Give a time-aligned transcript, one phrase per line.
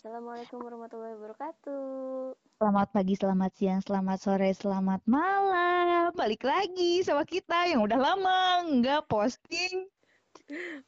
[0.00, 2.32] Assalamualaikum warahmatullahi wabarakatuh.
[2.56, 6.08] Selamat pagi, selamat siang, selamat sore, selamat malam.
[6.16, 9.92] Balik lagi sama kita yang udah lama nggak posting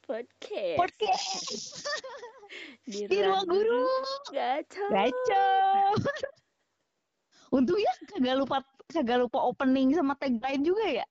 [0.09, 0.81] Podcast.
[0.81, 1.85] podcast
[2.89, 3.85] Di, di ruang guru.
[4.33, 4.85] Gaco.
[4.89, 5.49] Gaco.
[7.53, 11.07] Untung ya kagak lupa kagak lupa opening sama tagline juga ya.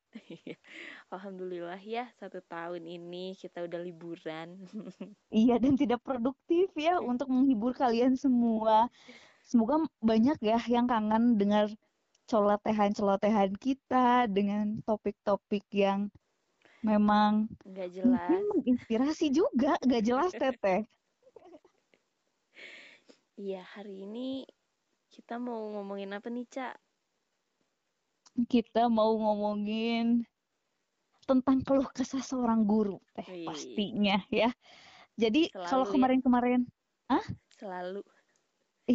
[1.16, 4.48] Alhamdulillah ya satu tahun ini kita udah liburan.
[5.42, 8.78] Iya dan tidak produktif ya untuk menghibur kalian semua.
[9.50, 9.76] Semoga
[10.12, 11.66] banyak ya yang kangen dengar
[12.30, 14.06] celotehan-celotehan kita
[14.38, 16.00] dengan topik-topik yang
[16.90, 17.32] memang
[17.66, 18.46] Nggak jelas.
[18.52, 20.82] menginspirasi juga, gak jelas teteh.
[23.44, 24.28] Iya hari ini
[25.14, 26.76] kita mau ngomongin apa nih Cak?
[28.52, 30.06] Kita mau ngomongin
[31.32, 33.48] tentang keluh kesah seorang guru teh Wih.
[33.48, 34.50] pastinya ya.
[35.24, 35.92] Jadi kalau ya.
[35.92, 36.62] kemarin-kemarin,
[37.60, 38.04] Selalu.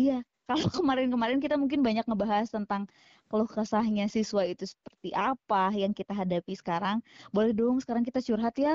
[0.01, 0.17] iya,
[0.49, 2.83] kalau kemarin-kemarin kita mungkin banyak ngebahas tentang
[3.31, 6.99] keluh kesahnya siswa itu seperti apa yang kita hadapi sekarang.
[7.35, 8.75] Boleh dong sekarang kita curhat ya,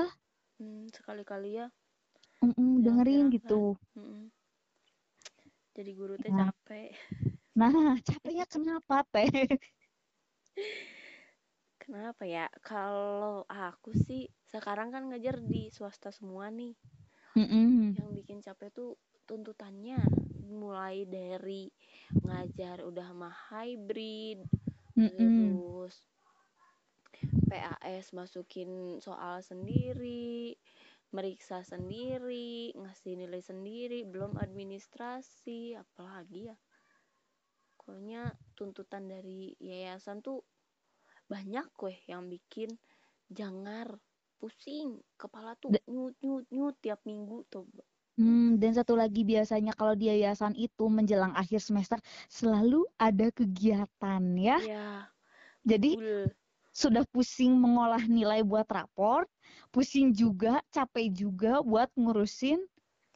[0.58, 1.66] Hmm, sekali-kali ya.
[2.44, 3.34] Mm-mm, dengerin Jangan-jangan.
[3.34, 3.62] gitu.
[3.98, 4.22] Mm-mm.
[5.76, 6.38] Jadi guru teh Nah.
[6.38, 6.92] capek.
[7.58, 9.28] Nah, capeknya kenapa teh?
[11.82, 12.46] Kenapa ya?
[12.62, 16.78] Kalau aku sih sekarang kan ngajar di swasta semua nih.
[17.34, 17.98] Mm-mm.
[17.98, 18.94] Yang bikin capek tuh
[19.26, 19.98] tuntutannya
[20.46, 21.66] mulai dari
[22.22, 24.46] ngajar udah mah hybrid,
[24.94, 25.10] Mm-mm.
[25.18, 26.06] terus
[27.50, 30.54] PAS masukin soal sendiri,
[31.10, 36.56] meriksa sendiri, ngasih nilai sendiri, belum administrasi, apalagi ya.
[37.74, 40.46] Pokoknya tuntutan dari yayasan tuh
[41.34, 42.70] banyak weh yang bikin
[43.38, 43.88] jangar,
[44.40, 44.88] pusing,
[45.22, 47.66] kepala tuh nyut nyut nyut tiap minggu tuh.
[48.18, 54.22] Hmm, dan satu lagi biasanya kalau di yayasan itu menjelang akhir semester selalu ada kegiatan
[54.36, 54.58] ya.
[54.58, 55.12] Ya,
[55.66, 56.34] Jadi betul.
[56.72, 59.28] sudah pusing mengolah nilai buat raport,
[59.74, 62.60] pusing juga, capek juga buat ngurusin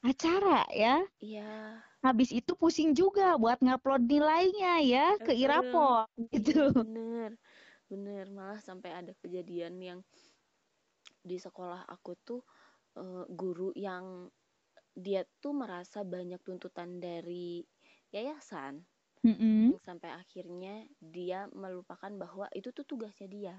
[0.04, 1.02] acara ya.
[1.20, 5.94] Iya, Habis itu pusing juga buat ngupload nilainya ya ke Betul.
[6.38, 6.62] Iya gitu.
[6.76, 7.30] bener,
[7.86, 8.28] bener.
[8.30, 10.00] Malah sampai ada kejadian yang
[11.22, 12.42] di sekolah aku tuh
[12.98, 14.30] eh, guru yang
[14.96, 17.62] dia tuh merasa banyak tuntutan dari
[18.14, 18.80] yayasan.
[19.74, 23.56] Yang sampai akhirnya dia melupakan bahwa itu tuh tugasnya dia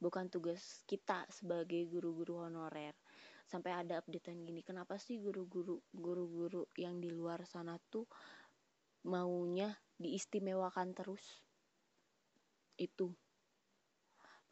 [0.00, 2.96] bukan tugas kita sebagai guru-guru honorer.
[3.44, 8.08] Sampai ada updatean gini kenapa sih guru-guru guru-guru yang di luar sana tuh
[9.04, 9.70] maunya
[10.00, 11.22] diistimewakan terus?
[12.74, 13.14] Itu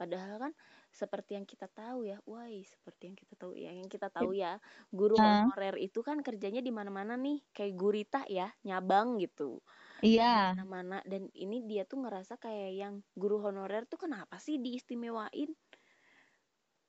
[0.03, 0.53] padahal kan
[1.01, 4.59] seperti yang kita tahu ya wah seperti yang kita tahu ya yang kita tahu ya
[4.91, 5.47] guru Ah.
[5.47, 9.63] honorer itu kan kerjanya di mana-mana nih kayak gurita ya nyabang gitu
[10.03, 10.57] Iya.
[10.57, 15.51] mana-mana dan ini dia tuh ngerasa kayak yang guru honorer tuh kenapa sih diistimewain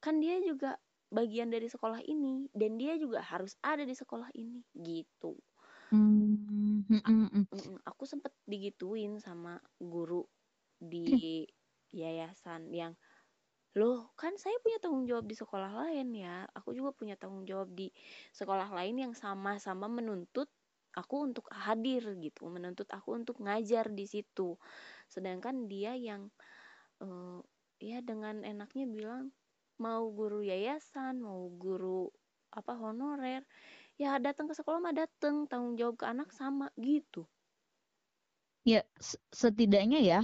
[0.04, 0.72] kan dia juga
[1.18, 5.34] bagian dari sekolah ini dan dia juga harus ada di sekolah ini gitu
[5.92, 7.46] Hmm, mm.
[7.54, 10.26] Mm-mm, aku sempet digituin sama guru
[10.92, 11.46] di
[11.94, 12.94] yayasan yang
[13.74, 16.46] loh kan saya punya tanggung jawab di sekolah lain ya.
[16.54, 17.90] Aku juga punya tanggung jawab di
[18.34, 20.46] sekolah lain yang sama-sama menuntut
[20.94, 22.46] aku untuk hadir gitu.
[22.54, 24.62] Menuntut aku untuk ngajar di situ.
[25.10, 26.30] Sedangkan dia yang
[27.02, 27.40] eh,
[27.82, 29.34] ya dengan enaknya bilang
[29.82, 32.08] mau guru yayasan mau guru
[32.54, 33.42] apa honorer
[33.98, 37.26] ya datang ke sekolah mah datang tanggung jawab ke anak sama gitu.
[38.64, 38.88] Ya,
[39.36, 40.22] setidaknya ya,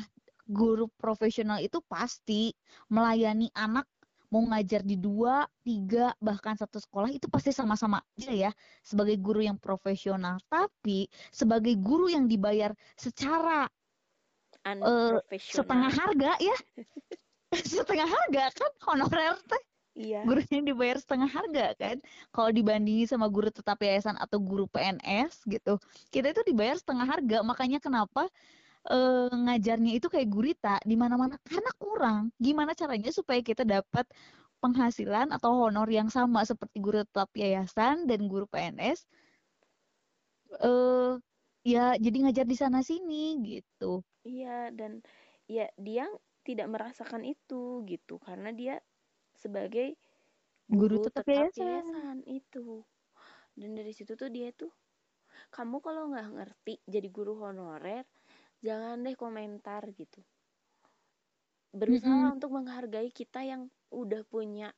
[0.49, 2.51] guru profesional itu pasti
[2.89, 3.85] melayani anak
[4.29, 8.51] mau ngajar di dua, tiga, bahkan satu sekolah itu pasti sama-sama aja ya
[8.85, 10.37] sebagai guru yang profesional.
[10.45, 13.65] Tapi sebagai guru yang dibayar secara
[14.65, 16.57] unprofesional setengah harga ya,
[17.73, 19.63] setengah harga kan honorer teh
[19.97, 21.97] iya gurunya dibayar setengah harga kan.
[22.29, 25.81] Kalau dibandingin sama guru tetap yayasan atau guru PNS gitu,
[26.13, 27.41] kita itu dibayar setengah harga.
[27.41, 28.29] Makanya kenapa
[28.87, 32.19] eh, ngajarnya itu kayak gurita di mana-mana karena kurang.
[32.45, 34.05] Gimana caranya supaya kita dapat
[34.63, 38.99] penghasilan atau honor yang sama seperti guru tetap yayasan dan guru PNS?
[40.69, 41.11] Eh
[41.73, 44.01] ya jadi ngajar di sana sini gitu.
[44.27, 44.91] Iya, dan
[45.55, 46.05] ya dia
[46.47, 48.75] tidak merasakan itu gitu karena dia
[49.43, 49.87] sebagai
[50.79, 51.63] Guru guru tetap tetap yayasan.
[51.63, 52.83] yayasan itu.
[53.59, 54.71] Dan dari situ tuh dia tuh
[55.55, 58.05] kamu kalau nggak ngerti jadi guru honorer,
[58.65, 60.19] jangan deh komentar gitu.
[61.69, 62.31] Berusaha Mm-mm.
[62.33, 64.73] untuk menghargai kita yang udah punya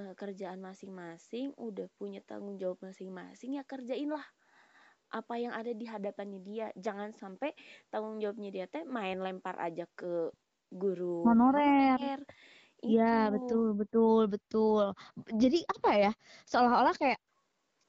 [0.00, 4.24] eh, kerjaan masing-masing, udah punya tanggung jawab masing-masing, ya kerjainlah
[5.20, 7.50] apa yang ada di hadapannya dia jangan sampai
[7.92, 10.32] tanggung jawabnya dia teh main lempar aja ke
[10.72, 12.20] guru honorer
[12.86, 13.02] Iya,
[13.34, 14.84] betul, betul, betul.
[15.42, 16.10] Jadi apa ya?
[16.50, 17.18] Seolah-olah kayak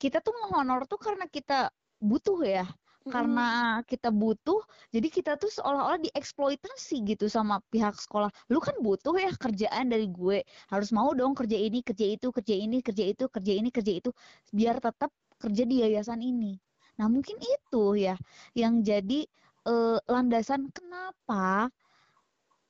[0.02, 1.72] kita tuh menghonor tuh karena kita
[2.02, 2.66] butuh ya.
[3.08, 4.60] Karena kita butuh,
[4.92, 8.28] jadi kita tuh seolah-olah dieksploitasi gitu sama pihak sekolah.
[8.52, 10.44] Lu kan butuh ya kerjaan dari gue.
[10.68, 14.10] Harus mau dong kerja ini, kerja itu, kerja ini, kerja itu, kerja ini, kerja itu
[14.52, 15.10] biar tetap
[15.40, 16.60] kerja di yayasan ini.
[17.00, 18.20] Nah, mungkin itu ya
[18.52, 19.24] yang jadi
[19.64, 21.72] uh, landasan kenapa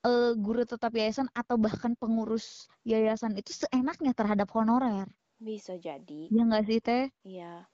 [0.05, 5.09] uh, guru tetap yayasan atau bahkan pengurus yayasan itu seenaknya terhadap honorer.
[5.39, 6.29] Bisa jadi.
[6.29, 7.03] Ya nggak sih teh?
[7.25, 7.65] Iya.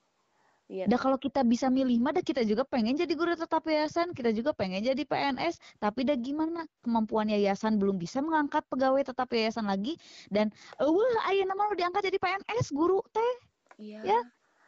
[0.66, 0.90] Iya.
[0.90, 4.50] Dah kalau kita bisa milih mah kita juga pengen jadi guru tetap yayasan, kita juga
[4.50, 9.94] pengen jadi PNS, tapi dah gimana kemampuan yayasan belum bisa mengangkat pegawai tetap yayasan lagi
[10.26, 10.50] dan
[10.82, 13.34] wah ayah nama lo diangkat jadi PNS guru teh.
[13.78, 14.02] Iya.
[14.02, 14.20] Ya.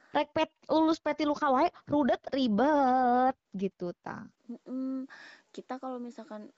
[0.08, 4.24] Rek pet lulus peti luka wae rudet ribet gitu ta.
[4.48, 4.96] Mm -mm.
[5.52, 6.48] Kita kalau misalkan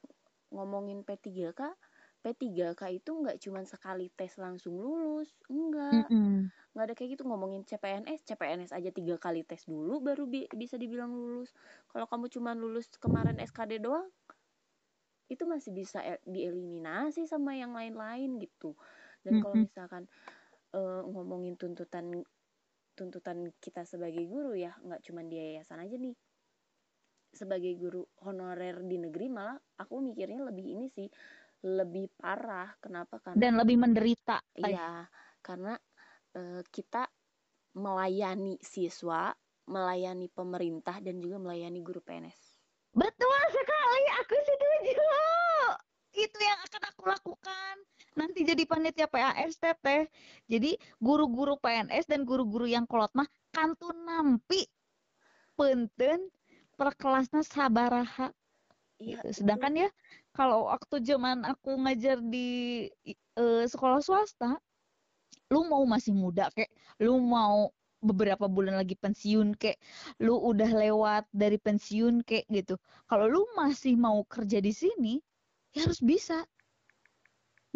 [0.54, 1.74] ngomongin P3K,
[2.20, 6.04] P3K itu nggak cuma sekali tes langsung lulus, enggak.
[6.12, 6.38] Mm -mm.
[6.76, 10.76] Nggak ada kayak gitu ngomongin CPNS, CPNS aja tiga kali tes dulu baru bi bisa
[10.76, 11.56] dibilang lulus.
[11.88, 14.04] Kalau kamu cuma lulus kemarin SKD doang,
[15.32, 18.76] itu masih bisa e dieliminasi sama yang lain-lain gitu.
[19.24, 19.42] Dan mm -hmm.
[19.42, 20.02] kalau misalkan
[20.76, 22.20] uh, ngomongin tuntutan
[22.92, 26.12] tuntutan kita sebagai guru ya, nggak cuma di yayasan aja nih
[27.30, 31.06] sebagai guru honorer di negeri malah aku mikirnya lebih ini sih
[31.60, 32.72] lebih parah.
[32.80, 33.20] Kenapa?
[33.20, 35.04] Karena dan lebih menderita iya
[35.44, 35.76] karena
[36.36, 37.08] uh, kita
[37.76, 39.32] melayani siswa
[39.70, 42.58] melayani pemerintah dan juga melayani guru PNS
[42.90, 44.68] betul sekali aku setuju.
[46.10, 47.74] Itu yang akan aku lakukan.
[48.18, 50.10] Nanti jadi panitia PASTT
[50.50, 54.66] jadi guru-guru PNS dan guru-guru yang kolot mah kantun nampi.
[55.54, 56.26] Penten
[56.74, 58.34] per kelasnya sabaraha.
[59.00, 59.40] Iya, gitu.
[59.40, 59.88] sedangkan ya
[60.30, 62.86] kalau waktu zaman aku ngajar di
[63.38, 64.58] uh, sekolah swasta
[65.50, 66.70] lu mau masih muda kayak
[67.02, 69.76] lu mau beberapa bulan lagi pensiun kayak
[70.24, 72.80] lu udah lewat dari pensiun kayak gitu.
[73.04, 75.14] Kalau lu masih mau kerja di sini
[75.76, 76.42] ya harus bisa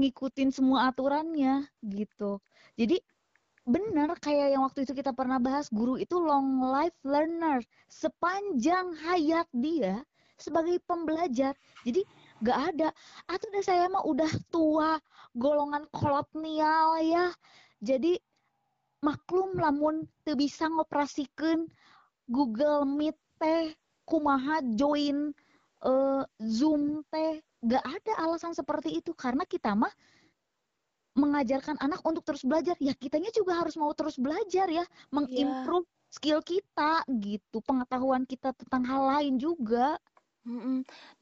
[0.01, 2.41] ngikutin semua aturannya gitu.
[2.75, 2.99] Jadi
[3.65, 9.49] benar kayak yang waktu itu kita pernah bahas guru itu long life learner sepanjang hayat
[9.53, 10.03] dia
[10.41, 11.55] sebagai pembelajar.
[11.87, 12.03] Jadi
[12.45, 12.89] gak ada.
[13.25, 15.01] Atau udah saya mah udah tua
[15.33, 17.33] golongan kolonial ya.
[17.81, 18.21] Jadi
[19.01, 21.65] maklum lamun tuh bisa ngoperasikan
[22.29, 23.73] Google Meet teh
[24.05, 25.33] kumaha join
[25.83, 27.41] uh, Zoom teh.
[27.65, 29.17] Gak ada alasan seperti itu.
[29.17, 29.93] Karena kita mah
[31.17, 32.77] mengajarkan anak untuk terus belajar.
[32.77, 34.85] Ya kitanya juga harus mau terus belajar ya.
[35.09, 36.13] Mengimprove yeah.
[36.13, 37.65] skill kita gitu.
[37.65, 39.97] Pengetahuan kita tentang hal lain juga.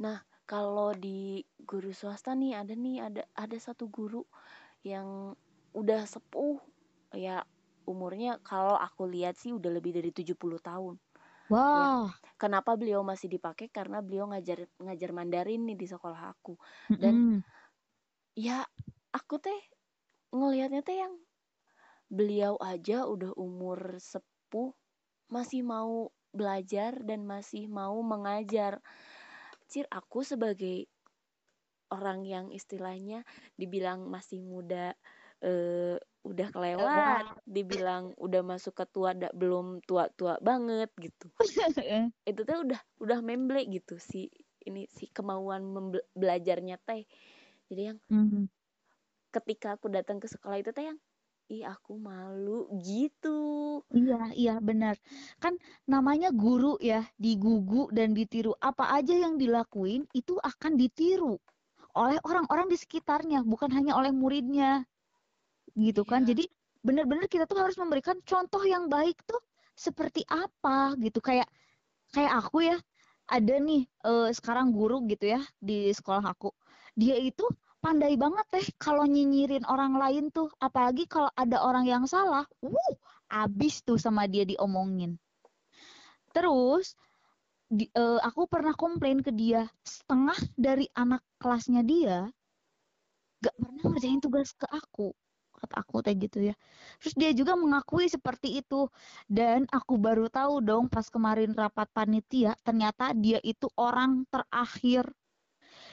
[0.03, 4.27] Nah kalau di guru swasta nih ada nih ada ada satu guru
[4.83, 5.33] yang
[5.73, 6.59] udah sepuh
[7.15, 7.47] ya
[7.87, 10.97] umurnya kalau aku lihat sih udah lebih dari 70 tahun
[11.50, 11.61] Wah.
[11.61, 12.03] Wow.
[12.09, 13.69] Ya, kenapa beliau masih dipakai?
[13.69, 16.56] Karena beliau ngajar ngajar Mandarin nih di sekolah aku.
[16.88, 17.41] Dan mm -hmm.
[18.41, 18.65] ya
[19.12, 19.61] aku teh
[20.33, 21.12] ngelihatnya teh yang
[22.09, 24.73] beliau aja udah umur sepuh
[25.29, 28.81] masih mau belajar dan masih mau mengajar.
[29.73, 30.85] Cir aku sebagai
[31.88, 33.25] orang yang istilahnya
[33.57, 34.93] dibilang masih muda
[35.41, 41.33] uh, udah kelewat, dibilang udah masuk ke tua da, belum tua-tua banget gitu.
[42.29, 44.29] Itu tuh udah udah memble gitu si
[44.62, 45.73] ini si kemauan
[46.12, 47.09] belajarnya teh.
[47.73, 48.45] Jadi yang mm -hmm
[49.33, 51.00] ketika aku datang ke sekolah itu teh yang
[51.52, 53.38] ih aku malu gitu.
[53.92, 54.97] Iya, iya benar.
[55.37, 58.56] Kan namanya guru ya, digugu dan ditiru.
[58.56, 61.37] Apa aja yang dilakuin itu akan ditiru
[61.92, 64.88] oleh orang-orang di sekitarnya, bukan hanya oleh muridnya.
[65.76, 66.25] Gitu kan.
[66.25, 66.32] Iya.
[66.32, 66.44] Jadi
[66.80, 69.40] benar-benar kita tuh harus memberikan contoh yang baik tuh
[69.76, 71.21] seperti apa gitu.
[71.21, 71.52] Kayak
[72.16, 72.76] kayak aku ya,
[73.28, 76.49] ada nih uh, sekarang guru gitu ya di sekolah aku.
[76.97, 77.44] Dia itu
[77.83, 82.95] pandai banget teh kalau nyinyirin orang lain tuh apalagi kalau ada orang yang salah wuh
[83.27, 85.19] abis tuh sama dia diomongin.
[86.31, 86.95] Terus
[87.67, 92.31] di, uh, aku pernah komplain ke dia setengah dari anak kelasnya dia
[93.43, 95.11] gak pernah ngerjain tugas ke aku
[95.62, 96.55] kata aku teh gitu ya.
[96.99, 98.91] Terus dia juga mengakui seperti itu
[99.31, 105.07] dan aku baru tahu dong pas kemarin rapat panitia ternyata dia itu orang terakhir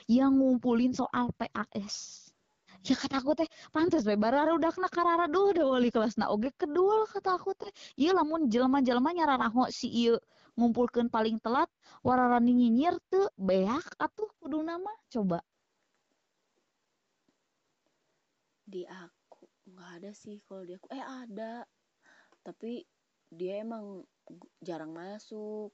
[0.09, 2.25] yang ngumpulin soal PAS.
[2.79, 6.17] ya kata aku teh pantas we barara udah kena karara doh udah wali kelas.
[6.17, 7.69] Na oge kedua kata aku teh.
[7.93, 10.17] Iya lamun jelema-jelema nyararaho si iya
[10.57, 11.69] ngumpulkan paling telat
[12.01, 15.45] wararani nyinyir tuh beak atuh kudu nama coba.
[18.65, 20.87] Di aku nggak ada sih kalau di aku.
[20.89, 21.67] Eh ada.
[22.41, 22.81] Tapi
[23.29, 24.01] dia emang
[24.63, 25.69] jarang masuk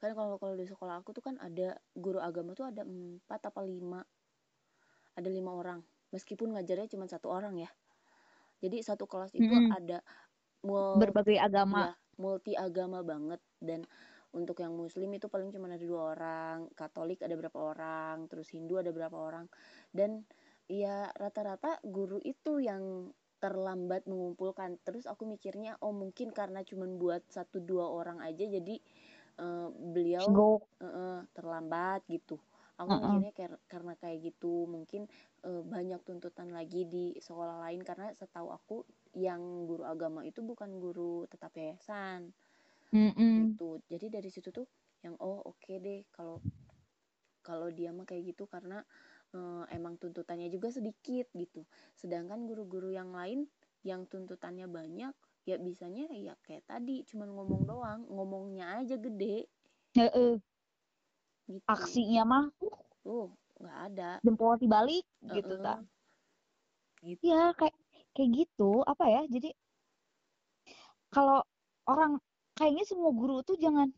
[0.00, 3.60] kan kalau kalau di sekolah aku tuh kan ada guru agama tuh ada empat apa
[3.60, 4.00] lima.
[5.14, 5.84] Ada lima orang.
[6.10, 7.70] Meskipun ngajarnya cuma satu orang ya.
[8.64, 9.70] Jadi satu kelas itu hmm.
[9.76, 9.98] ada
[10.64, 11.92] multi, berbagai agama.
[11.92, 13.40] ya, multi agama banget.
[13.60, 13.84] Dan
[14.32, 16.72] untuk yang muslim itu paling cuma ada dua orang.
[16.72, 18.24] Katolik ada berapa orang.
[18.32, 19.46] Terus hindu ada berapa orang.
[19.92, 20.24] Dan
[20.70, 24.76] ya rata-rata guru itu yang terlambat mengumpulkan.
[24.84, 28.76] Terus aku mikirnya oh mungkin karena cuma buat satu dua orang aja jadi
[29.40, 32.36] uh, beliau uh, uh, terlambat gitu.
[32.80, 33.20] Aku uh -uh.
[33.20, 35.04] mikirnya karena kayak gitu mungkin
[35.44, 37.80] uh, banyak tuntutan lagi di sekolah lain.
[37.84, 38.76] Karena setahu aku
[39.16, 42.32] yang guru agama itu bukan guru tetap yayasan.
[42.92, 43.34] Mm -mm.
[43.54, 43.80] gitu.
[43.88, 44.68] Jadi dari situ tuh
[45.00, 46.40] yang oh oke okay deh kalau
[47.40, 48.48] kalau dia mah kayak gitu.
[48.48, 48.80] Karena
[49.36, 51.64] uh, emang tuntutannya juga sedikit gitu.
[51.96, 53.44] Sedangkan guru-guru yang lain
[53.84, 55.12] yang tuntutannya banyak
[55.48, 59.48] ya bisanya ya kayak tadi cuman ngomong doang ngomongnya aja gede.
[59.96, 60.34] Uh -uh
[61.50, 61.66] gitu.
[61.66, 62.46] aksinya mah
[63.06, 63.28] uh.
[63.60, 64.10] Nggak ada.
[64.24, 65.34] Jempol dibalik -uh.
[65.34, 65.78] gitu tak
[67.00, 67.32] gitu.
[67.32, 67.76] ya kayak
[68.12, 69.50] kayak gitu apa ya jadi
[71.08, 71.40] kalau
[71.88, 72.20] orang
[72.54, 73.88] kayaknya semua guru tuh jangan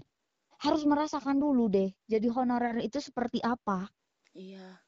[0.63, 3.91] harus merasakan dulu deh jadi honorer itu seperti apa.
[4.33, 4.79] Iya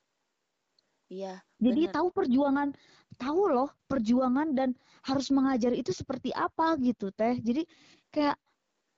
[1.13, 1.95] iya jadi bener.
[1.95, 2.69] tahu perjuangan
[3.17, 4.75] tahu loh perjuangan dan
[5.07, 7.39] harus mengajar itu seperti apa gitu teh.
[7.39, 7.63] Jadi
[8.11, 8.37] kayak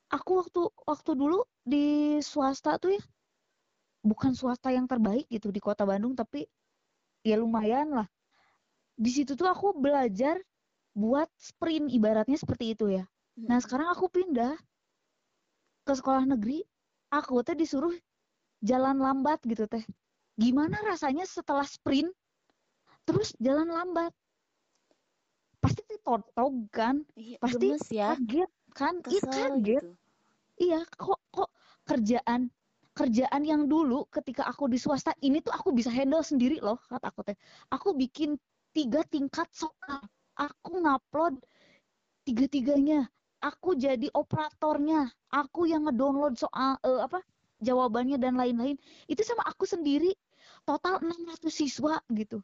[0.09, 3.03] aku waktu waktu dulu di swasta tuh ya
[4.07, 6.47] bukan swasta yang terbaik gitu di kota Bandung tapi
[7.27, 8.09] ya lumayan lah.
[8.97, 10.41] Di situ tuh aku belajar
[10.97, 13.05] buat sprint ibaratnya seperti itu ya.
[13.37, 14.57] Nah sekarang aku pindah
[15.87, 16.65] ke sekolah negeri
[17.13, 17.93] aku teh disuruh
[18.65, 19.85] jalan lambat gitu teh
[20.37, 22.13] gimana rasanya setelah sprint
[23.09, 24.13] terus jalan lambat?
[25.61, 28.15] Pasti totog kan iya, pasti ya.
[28.15, 28.95] kaget kan?
[29.09, 29.89] Iya kaget gitu.
[30.61, 31.51] iya kok kok
[31.89, 32.53] kerjaan
[32.97, 37.13] kerjaan yang dulu ketika aku di swasta ini tuh aku bisa handle sendiri loh kata
[37.13, 37.37] aku teh.
[37.69, 38.41] Aku bikin
[38.73, 40.01] tiga tingkat soal
[40.37, 41.41] aku ngupload
[42.25, 43.09] tiga-tiganya
[43.41, 47.21] aku jadi operatornya aku yang ngedownload soal uh, apa
[47.61, 48.77] jawabannya dan lain-lain.
[49.09, 50.13] Itu sama aku sendiri
[50.67, 52.43] total 600 siswa gitu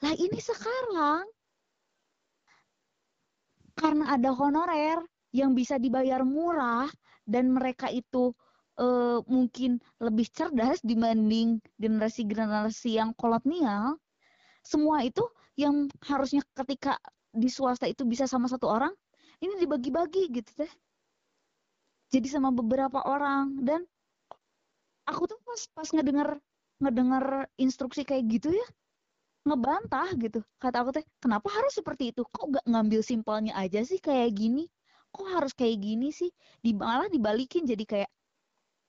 [0.00, 1.28] lah ini sekarang
[3.78, 4.98] karena ada honorer
[5.30, 6.90] yang bisa dibayar murah
[7.28, 8.34] dan mereka itu
[8.80, 13.98] uh, mungkin lebih cerdas dibanding generasi-generasi yang kolonial,
[14.62, 15.22] semua itu
[15.58, 16.96] yang harusnya ketika
[17.34, 18.94] di swasta itu bisa sama satu orang,
[19.42, 20.72] ini dibagi-bagi gitu teh.
[22.08, 23.84] Jadi sama beberapa orang dan
[25.04, 26.40] aku tuh pas pas ngedenger
[26.78, 28.66] ngedenger instruksi kayak gitu ya
[29.46, 33.98] ngebantah gitu kata aku teh kenapa harus seperti itu kok gak ngambil simpelnya aja sih
[33.98, 34.68] kayak gini
[35.08, 36.28] kok harus kayak gini sih
[36.60, 38.10] di malah dibalikin jadi kayak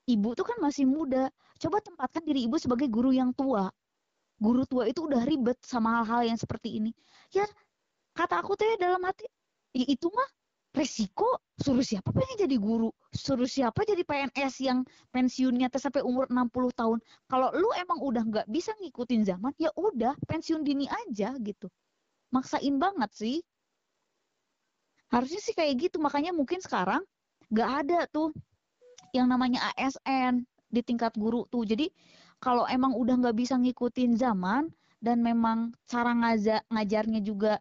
[0.09, 1.29] ibu tuh kan masih muda.
[1.61, 3.69] Coba tempatkan diri ibu sebagai guru yang tua.
[4.41, 6.91] Guru tua itu udah ribet sama hal-hal yang seperti ini.
[7.29, 7.45] Ya,
[8.17, 9.27] kata aku ya dalam hati,
[9.75, 10.29] ya itu mah
[10.73, 11.27] resiko?
[11.59, 12.87] Suruh siapa pengen jadi guru?
[13.11, 16.99] Suruh siapa jadi PNS yang pensiunnya sampai umur 60 tahun?
[17.27, 21.67] Kalau lu emang udah nggak bisa ngikutin zaman ya udah pensiun dini aja gitu.
[22.31, 23.37] Maksain banget sih.
[25.11, 25.97] Harusnya sih kayak gitu.
[25.99, 27.03] Makanya mungkin sekarang
[27.51, 28.31] nggak ada tuh
[29.11, 31.65] yang namanya ASN di tingkat guru tuh.
[31.65, 31.89] Jadi
[32.39, 34.71] kalau emang udah nggak bisa ngikutin zaman
[35.03, 37.59] dan memang cara ngajar ngajarnya juga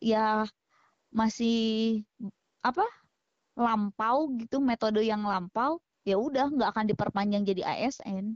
[0.00, 0.48] ya
[1.12, 2.00] masih
[2.64, 2.86] apa
[3.54, 8.34] lampau gitu metode yang lampau ya udah nggak akan diperpanjang jadi ASN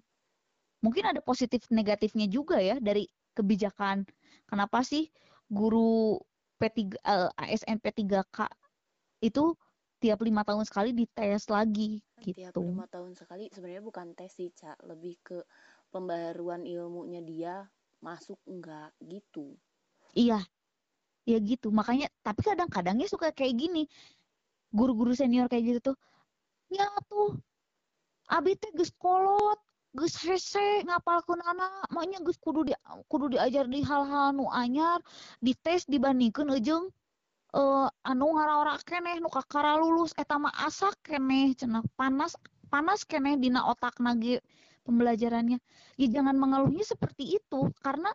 [0.85, 4.07] mungkin ada positif negatifnya juga ya dari kebijakan
[4.47, 5.11] kenapa sih
[5.51, 6.21] guru
[6.61, 8.47] P3 uh, ASN P3K
[9.25, 9.55] itu
[9.99, 12.39] tiap lima tahun sekali dites lagi gitu.
[12.39, 15.39] Tiap lima tahun sekali sebenarnya bukan tes sih cak, lebih ke
[15.91, 17.55] pembaruan ilmunya dia
[17.99, 19.59] masuk enggak gitu.
[20.15, 20.43] Iya,
[21.27, 21.75] ya gitu.
[21.75, 23.91] Makanya tapi kadang-kadangnya suka kayak gini.
[24.75, 25.97] Guru-guru senior kayak gitu tuh,
[26.69, 27.41] ya tuh,
[28.29, 29.57] abi teh gus kolot,
[29.97, 32.73] gus hese ngapalkeun anak, makanya gus kudu di
[33.09, 35.01] kudu diajar di hal-hal nu anyar,
[35.41, 36.93] dites dibandingkan ujung
[37.57, 42.37] uh, anu ngara-ora keneh nu kakara lulus eta mah asa keneh cenah panas
[42.69, 44.45] panas keneh dina otak nage
[44.85, 45.59] pembelajarannya.
[45.97, 48.13] Ya jangan mengeluhnya seperti itu karena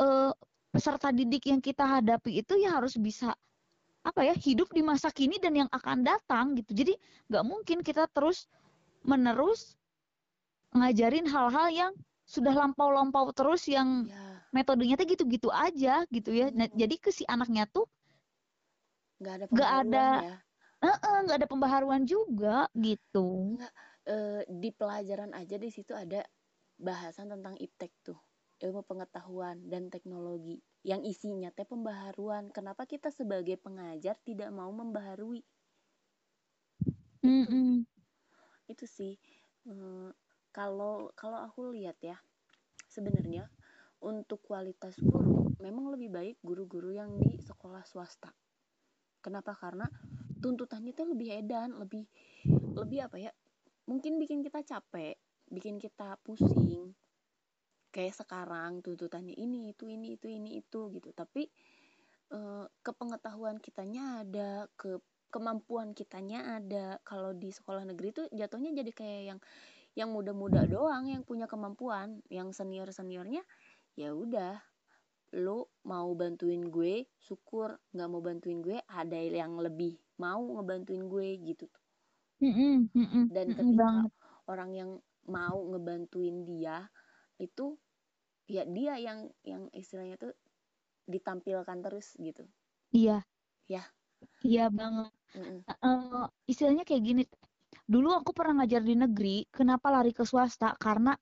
[0.00, 0.32] uh,
[0.72, 3.36] peserta didik yang kita hadapi itu ya harus bisa
[4.02, 6.94] apa ya hidup di masa kini dan yang akan datang gitu jadi
[7.30, 8.50] nggak mungkin kita terus
[9.06, 9.78] menerus
[10.74, 11.92] ngajarin hal-hal yang
[12.26, 14.42] sudah lampau-lampau terus yang ya.
[14.50, 16.78] metodenya tuh gitu-gitu aja gitu ya nah, hmm.
[16.78, 17.86] jadi ke si anaknya tuh
[19.22, 20.36] nggak ada nggak ada ya.
[20.82, 23.74] uh -uh, gak ada pembaharuan juga gitu Nggak,
[24.10, 26.26] uh, di pelajaran aja di situ ada
[26.74, 28.18] bahasan tentang iptek tuh
[28.58, 32.50] ilmu pengetahuan dan teknologi yang isinya teh pembaharuan.
[32.50, 35.42] Kenapa kita sebagai pengajar tidak mau membaharui?
[37.22, 37.72] Mm -mm.
[38.66, 39.14] Itu, sih
[39.70, 40.10] uh,
[40.50, 42.18] kalau kalau aku lihat ya
[42.90, 43.46] sebenarnya
[44.02, 48.34] untuk kualitas guru memang lebih baik guru-guru yang di sekolah swasta.
[49.22, 49.54] Kenapa?
[49.54, 49.86] Karena
[50.42, 52.02] tuntutannya tuh lebih edan, lebih
[52.74, 53.30] lebih apa ya?
[53.86, 55.14] Mungkin bikin kita capek,
[55.46, 56.90] bikin kita pusing
[57.92, 61.12] kayak sekarang tuntutannya ini itu ini itu ini itu gitu.
[61.12, 61.46] Tapi
[62.32, 62.38] e,
[62.82, 66.98] kepengetahuan kitanya ada ke kemampuan kitanya ada.
[67.04, 69.40] Kalau di sekolah negeri itu jatuhnya jadi kayak yang
[69.92, 72.24] yang muda-muda doang yang punya kemampuan.
[72.32, 73.44] Yang senior seniornya
[73.94, 74.56] ya udah
[75.36, 77.76] lo mau bantuin gue syukur.
[77.92, 81.84] Nggak mau bantuin gue ada yang lebih mau ngebantuin gue gitu tuh.
[83.28, 84.08] Dan ketika
[84.48, 84.90] orang yang
[85.28, 86.90] mau ngebantuin dia
[87.38, 87.76] itu
[88.50, 90.32] ya dia yang yang istilahnya tuh
[91.06, 92.44] ditampilkan terus gitu
[92.92, 93.22] iya
[93.70, 93.82] ya
[94.44, 95.58] iya banget mm -mm.
[95.82, 97.22] Uh, istilahnya kayak gini
[97.88, 101.16] dulu aku pernah ngajar di negeri kenapa lari ke swasta karena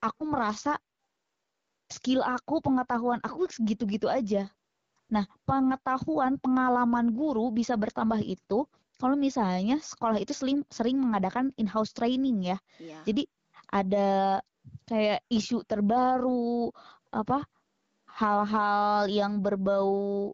[0.00, 0.78] aku merasa
[1.90, 4.48] skill aku pengetahuan aku segitu-gitu aja
[5.06, 11.92] nah pengetahuan pengalaman guru bisa bertambah itu kalau misalnya sekolah itu sering sering mengadakan in-house
[11.92, 12.58] training ya.
[12.80, 13.00] Iya.
[13.04, 13.22] Jadi
[13.68, 14.40] ada
[14.86, 16.70] kayak isu terbaru
[17.10, 17.42] apa
[18.16, 20.32] hal-hal yang berbau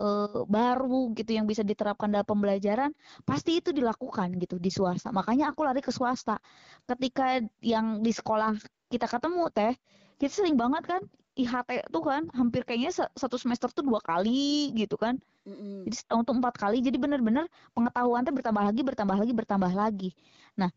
[0.00, 2.90] uh, baru gitu yang bisa diterapkan dalam pembelajaran
[3.22, 5.12] pasti itu dilakukan gitu di swasta.
[5.14, 6.40] Makanya aku lari ke swasta.
[6.88, 8.56] Ketika yang di sekolah
[8.90, 9.74] kita ketemu teh
[10.18, 11.02] kita sering banget kan
[11.38, 15.20] IHT tuh kan hampir kayaknya satu semester tuh dua kali gitu kan.
[15.40, 15.88] Mm-hmm.
[15.88, 16.78] jadi setahun tuh empat kali.
[16.84, 20.10] Jadi benar-benar pengetahuan tuh bertambah lagi bertambah lagi bertambah lagi.
[20.58, 20.68] Nah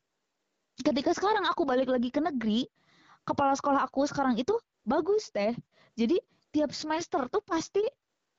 [0.79, 2.69] ketika sekarang aku balik lagi ke negeri
[3.23, 5.55] kepala sekolah aku sekarang itu bagus teh.
[5.95, 6.19] Jadi
[6.53, 7.81] tiap semester tuh pasti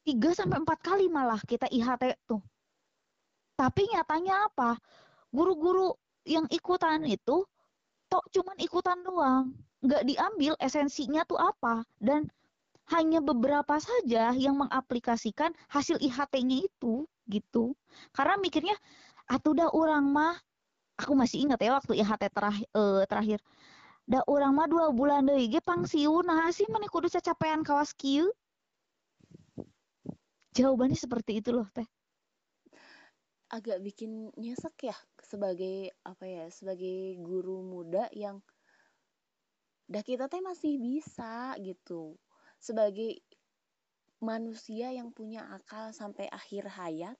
[0.04, 2.40] tiga sampai empat kali malah kita IHT tuh.
[3.56, 4.76] Tapi nyatanya apa?
[5.32, 5.96] Guru-guru
[6.28, 7.42] yang ikutan itu
[8.12, 9.44] tok cuman ikutan doang.
[9.80, 11.82] Nggak diambil esensinya tuh apa.
[11.96, 12.28] Dan
[12.92, 17.72] hanya beberapa saja yang mengaplikasikan hasil IHT-nya itu gitu.
[18.12, 18.76] Karena mikirnya
[19.24, 20.36] atuh dah orang mah.
[20.94, 23.42] Aku masih ingat ya waktu IHT terakhir uh, terakhir
[24.04, 28.28] da orang mah dua bulan deh ge pangsiun nah sih mana kudu cacapean kawas kieu?
[30.54, 31.88] Jawabannya seperti itu loh teh.
[33.48, 38.44] Agak bikin nyesek ya sebagai apa ya sebagai guru muda yang
[39.88, 42.14] dah kita teh masih bisa gitu.
[42.60, 43.24] Sebagai
[44.20, 47.16] manusia yang punya akal sampai akhir hayat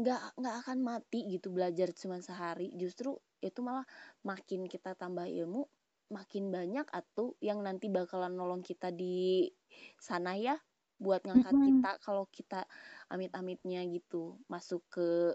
[0.00, 3.84] nggak nggak akan mati gitu belajar cuma sehari justru itu malah
[4.24, 5.68] makin kita tambah ilmu
[6.10, 9.46] makin banyak atau yang nanti bakalan nolong kita di
[10.02, 10.58] sana ya
[11.00, 11.68] buat ngangkat mm -hmm.
[11.80, 12.60] kita kalau kita
[13.08, 15.32] amit-amitnya gitu masuk ke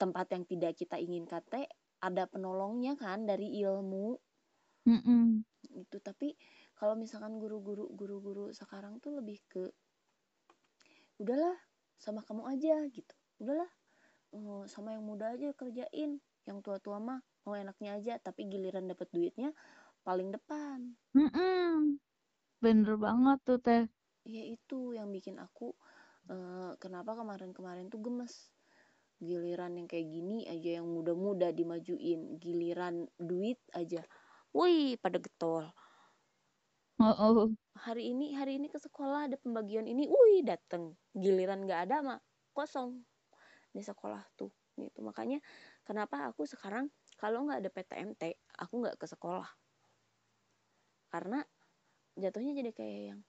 [0.00, 1.68] tempat yang tidak kita inginkan teh
[2.02, 4.18] ada penolongnya kan dari ilmu
[4.88, 5.24] mm -hmm.
[5.86, 6.34] itu tapi
[6.74, 9.70] kalau misalkan guru-guru guru-guru sekarang tuh lebih ke
[11.18, 11.58] udahlah
[11.98, 13.70] sama kamu aja gitu udahlah
[14.34, 16.20] uh, sama yang muda aja kerjain.
[16.48, 19.52] Yang tua-tua mah mau enaknya aja tapi giliran dapat duitnya
[20.04, 20.96] paling depan.
[21.12, 21.76] Mm -mm.
[22.58, 23.84] bener banget tuh teh.
[24.24, 25.72] Ya itu yang bikin aku
[26.32, 28.52] uh, kenapa kemarin-kemarin tuh gemes.
[29.18, 32.38] Giliran yang kayak gini aja yang muda-muda dimajuin.
[32.38, 34.00] Giliran duit aja.
[34.54, 35.68] Wih pada getol.
[36.98, 37.54] Oh, oh.
[37.78, 40.08] hari ini hari ini ke sekolah ada pembagian ini.
[40.08, 40.96] Wih dateng.
[41.14, 42.20] Giliran nggak ada mah
[42.56, 43.06] kosong
[43.72, 45.02] di sekolah tuh gitu.
[45.02, 45.42] Makanya
[45.82, 48.22] kenapa aku sekarang kalau nggak ada PTMT
[48.62, 49.48] aku nggak ke sekolah.
[51.08, 51.40] Karena
[52.18, 53.20] jatuhnya jadi kayak yang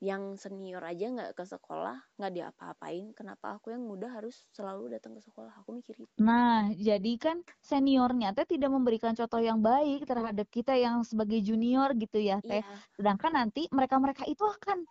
[0.00, 3.12] yang senior aja nggak ke sekolah nggak diapa-apain.
[3.12, 5.52] Kenapa aku yang muda harus selalu datang ke sekolah?
[5.60, 6.16] Aku mikir itu.
[6.24, 11.92] Nah jadi kan seniornya teh tidak memberikan contoh yang baik terhadap kita yang sebagai junior
[12.00, 12.64] gitu ya teh.
[12.64, 12.76] Iya.
[12.96, 14.88] sedangkan nanti mereka mereka itu akan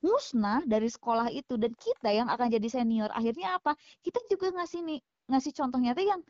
[0.00, 4.80] musnah dari sekolah itu dan kita yang akan jadi senior akhirnya apa kita juga ngasih
[4.80, 6.20] nih ngasih contohnya tuh yang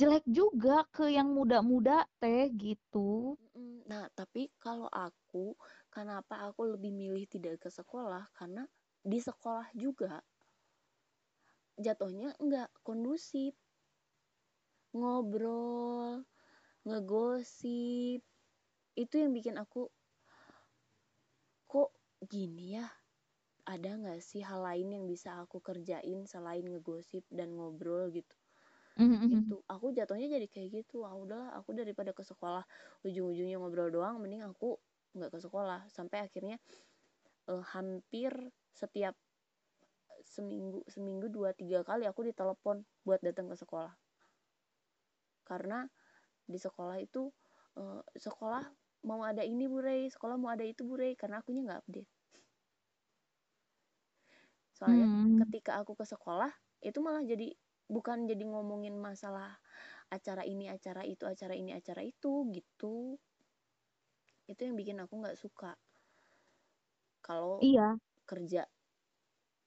[0.00, 3.36] jelek juga ke yang muda-muda teh gitu.
[3.84, 5.52] Nah, tapi kalau aku,
[5.92, 8.24] kenapa aku lebih milih tidak ke sekolah?
[8.32, 8.64] Karena
[9.04, 10.24] di sekolah juga
[11.76, 13.52] jatuhnya nggak kondusif.
[14.92, 16.24] Ngobrol,
[16.84, 18.20] ngegosip,
[18.96, 19.88] itu yang bikin aku
[21.68, 21.92] kok
[22.28, 22.88] gini ya?
[23.62, 28.34] Ada nggak sih hal lain yang bisa aku kerjain selain ngegosip dan ngobrol gitu?
[28.98, 29.28] Mhm, mhm.
[29.30, 29.56] gitu.
[29.70, 31.06] Aku jatuhnya jadi kayak gitu.
[31.06, 32.66] Ah udahlah aku daripada ke sekolah
[33.06, 34.76] ujung-ujungnya ngobrol doang mending aku
[35.14, 35.86] nggak ke sekolah.
[35.88, 36.58] Sampai akhirnya
[37.48, 38.34] uh, hampir
[38.74, 39.14] setiap
[40.22, 43.94] seminggu seminggu dua tiga kali aku ditelepon buat datang ke sekolah.
[45.46, 45.86] Karena
[46.42, 47.30] di sekolah itu
[47.78, 48.66] uh, sekolah
[49.02, 52.10] mau ada ini Burey sekolah mau ada itu Burey karena akunya nggak update
[54.82, 55.38] soalnya hmm.
[55.46, 56.50] ketika aku ke sekolah
[56.82, 57.54] itu malah jadi
[57.86, 59.54] bukan jadi ngomongin masalah
[60.10, 63.14] acara ini acara itu acara ini acara itu gitu.
[64.50, 65.78] Itu yang bikin aku nggak suka.
[67.22, 67.94] Kalau iya.
[68.26, 68.66] kerja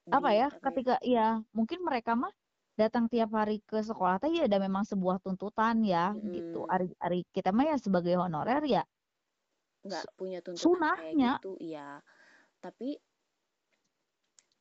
[0.06, 2.30] apa ya ketika ya mungkin mereka mah
[2.78, 6.30] datang tiap hari ke sekolah tadi ada memang sebuah tuntutan ya hmm.
[6.30, 8.86] gitu hari hari kita mah ya sebagai honorer ya
[9.82, 11.02] nggak punya tuntutan sunahnya.
[11.02, 12.02] kayak gitu iya.
[12.58, 12.98] Tapi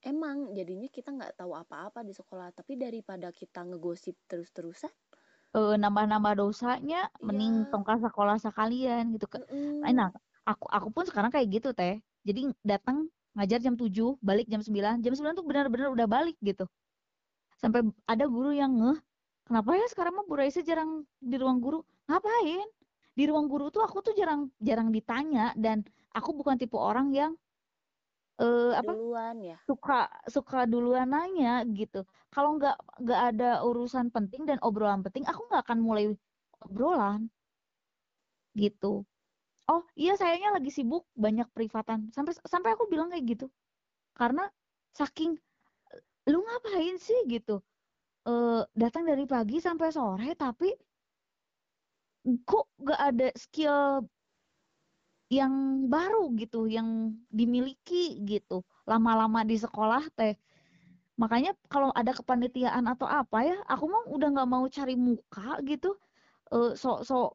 [0.05, 4.93] emang jadinya kita nggak tahu apa-apa di sekolah tapi daripada kita ngegosip terus-terusan
[5.57, 7.23] uh, nambah-nambah dosanya yeah.
[7.25, 9.91] mending tongkat sekolah sekalian gitu kan mm -mm.
[9.97, 10.13] nah
[10.45, 13.91] aku aku pun sekarang kayak gitu teh jadi datang ngajar jam 7
[14.23, 16.69] balik jam 9 jam 9 tuh benar-benar udah balik gitu
[17.59, 18.97] sampai ada guru yang ngeh
[19.49, 22.69] kenapa ya sekarang mah Bu Raisa jarang di ruang guru ngapain
[23.15, 25.81] di ruang guru tuh aku tuh jarang jarang ditanya dan
[26.13, 27.31] aku bukan tipe orang yang
[28.41, 28.91] uh, apa?
[28.91, 29.57] Duluan ya.
[29.67, 32.03] Suka suka duluan nanya gitu.
[32.31, 36.05] Kalau nggak nggak ada urusan penting dan obrolan penting aku nggak akan mulai
[36.63, 37.31] obrolan.
[38.55, 39.03] Gitu.
[39.65, 43.47] Oh iya sayangnya lagi sibuk banyak privatan sampai sampai aku bilang kayak gitu.
[44.15, 44.47] Karena
[44.95, 45.35] saking
[46.29, 47.19] lu ngapain sih?
[47.29, 47.61] gitu.
[48.25, 50.73] Uh, datang dari pagi sampai sore tapi
[52.41, 54.01] kok nggak ada skill
[55.29, 58.61] yang baru gitu, yang dimiliki gitu.
[58.85, 60.37] Lama-lama di sekolah teh.
[61.17, 65.97] Makanya kalau ada kepanitiaan atau apa ya, aku mah udah nggak mau cari muka gitu.
[66.53, 67.33] Uh, sok-sok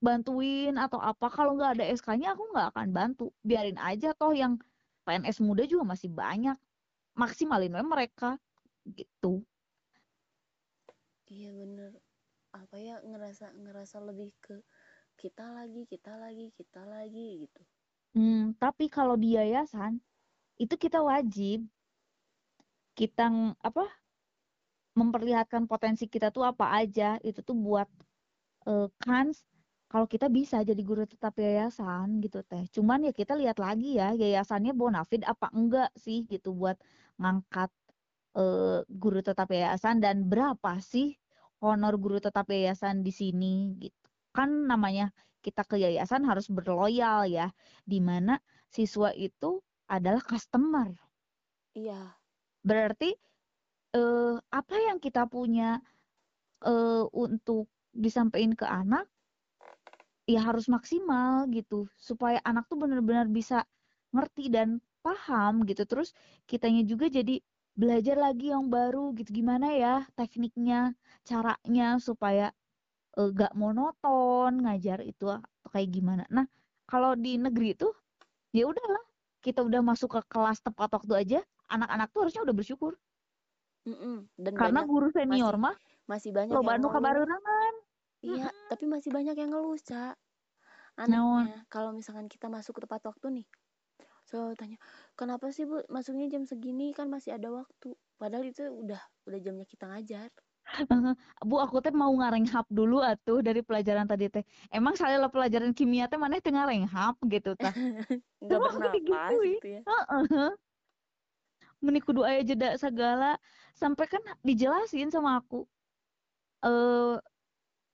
[0.00, 1.28] bantuin atau apa.
[1.28, 3.26] Kalau nggak ada SK-nya aku nggak akan bantu.
[3.44, 4.56] Biarin aja toh yang
[5.04, 6.56] PNS muda juga masih banyak.
[7.16, 8.40] Maksimalin mereka
[8.86, 9.44] gitu.
[11.26, 11.92] Iya bener.
[12.54, 14.62] Apa ya ngerasa ngerasa lebih ke
[15.16, 17.62] kita lagi kita lagi kita lagi gitu.
[18.16, 20.00] Hmm, tapi kalau di yayasan
[20.56, 21.64] itu kita wajib
[22.96, 23.28] kita
[23.60, 23.84] apa
[24.96, 27.20] memperlihatkan potensi kita tuh apa aja.
[27.20, 27.88] Itu tuh buat
[28.68, 29.44] uh, kans
[29.92, 32.64] kalau kita bisa jadi guru tetap yayasan gitu teh.
[32.72, 36.80] Cuman ya kita lihat lagi ya yayasannya bonafid apa enggak sih gitu buat
[37.20, 37.68] ngangkat
[38.36, 40.00] uh, guru tetap yayasan.
[40.00, 41.16] Dan berapa sih
[41.60, 44.05] honor guru tetap yayasan di sini gitu
[44.36, 47.54] kan namanya kita ke yayasan harus berloyal ya,
[47.88, 48.36] di mana
[48.68, 50.90] siswa itu adalah customer.
[51.72, 52.18] Iya.
[52.66, 53.14] Berarti
[53.94, 55.78] eh, apa yang kita punya
[56.66, 59.06] eh, untuk disampaikan ke anak,
[60.26, 63.62] ya harus maksimal gitu, supaya anak tuh benar-benar bisa
[64.10, 65.86] ngerti dan paham gitu.
[65.86, 66.10] Terus
[66.50, 67.38] kitanya juga jadi
[67.78, 72.50] belajar lagi yang baru gitu, gimana ya tekniknya, caranya supaya
[73.16, 76.24] uh, gak monoton ngajar itu atau kayak gimana.
[76.28, 76.44] Nah,
[76.86, 77.88] kalau di negeri itu
[78.52, 79.04] ya udahlah,
[79.40, 81.40] kita udah masuk ke kelas tepat waktu aja,
[81.72, 82.92] anak-anak tuh harusnya udah bersyukur.
[83.86, 84.16] Mm -mm.
[84.34, 85.76] Dan Karena banyak, guru senior masih, mah
[86.06, 87.14] masih banyak lo yang kabar.
[88.24, 88.66] Iya, mm -hmm.
[88.72, 90.16] tapi masih banyak yang ngeluh, Ca.
[90.96, 91.68] Anehnya, no.
[91.68, 93.46] kalau misalkan kita masuk ke tepat waktu nih,
[94.24, 94.80] so tanya,
[95.12, 97.92] kenapa sih Bu masuknya jam segini kan masih ada waktu.
[98.16, 98.98] Padahal itu udah
[99.28, 100.32] udah jamnya kita ngajar.
[101.46, 104.44] Bu aku teh mau hap dulu atuh dari pelajaran tadi teh.
[104.68, 106.52] Emang saya lah pelajaran kimia teh mana teh
[106.90, 107.72] hap gitu tah.
[108.42, 109.80] Enggak bernapas gitu ya.
[109.86, 110.50] Heeh.
[111.80, 113.38] Meni kudu aya jeda segala
[113.76, 115.64] sampai kan dijelasin sama aku.
[116.66, 117.16] Eh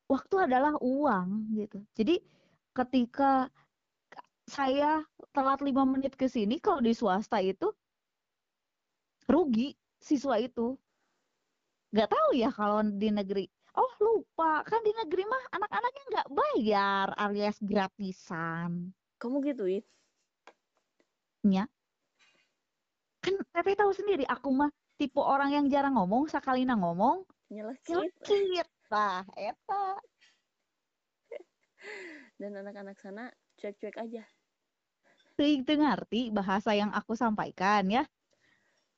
[0.09, 1.79] waktu adalah uang gitu.
[1.93, 2.25] Jadi
[2.73, 3.53] ketika
[4.49, 7.71] saya telat lima menit ke sini kalau di swasta itu
[9.31, 10.75] rugi siswa itu
[11.93, 13.45] nggak tahu ya kalau di negeri
[13.77, 18.93] oh lupa kan di negeri mah anak-anaknya nggak bayar alias gratisan.
[19.21, 19.85] Kamu gituin
[21.47, 21.67] ya
[23.23, 28.67] kan tapi tahu sendiri aku mah tipe orang yang jarang ngomong sekali ngomong nyelekit.
[28.93, 29.97] Tah, eta.
[32.41, 34.21] dan anak-anak sana cuek-cuek aja.
[35.33, 38.05] Teuing teu ngarti bahasa yang aku sampaikan ya.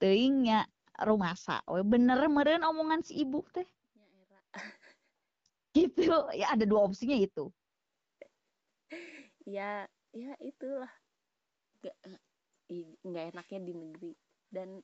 [0.02, 0.66] Teuingnya
[1.02, 1.58] rumasa.
[1.66, 3.66] We bener meren omongan si ibu teh.
[3.66, 4.40] ya
[5.74, 6.06] Gitu.
[6.38, 7.50] Ya ada dua opsinya itu.
[9.44, 10.88] ya ya itulah
[13.04, 14.12] nggak enaknya di negeri
[14.48, 14.80] dan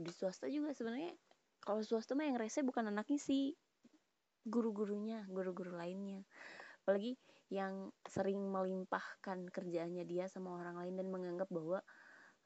[0.00, 1.12] di swasta juga sebenarnya
[1.60, 3.52] kalau swasta mah yang rese bukan anaknya sih
[4.46, 6.24] guru-gurunya guru-guru lainnya
[6.86, 7.18] apalagi
[7.50, 11.78] yang sering melimpahkan kerjaannya dia sama orang lain dan menganggap bahwa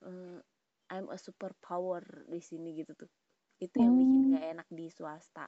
[0.04, 0.40] eh,
[0.94, 3.11] I'm a superpower di sini gitu tuh
[3.64, 4.31] itu yang bikin Hmm.
[4.31, 5.46] nggak enak di swasta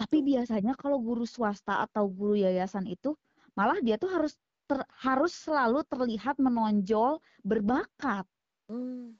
[0.00, 3.10] Tapi tuh biasanya kalau guru swasta atau guru yayasan itu
[3.58, 4.32] malah dia tuh harus
[4.68, 7.12] ter- harus selalu terlihat menonjol,
[7.46, 8.26] berbakat.
[8.68, 9.18] hmm,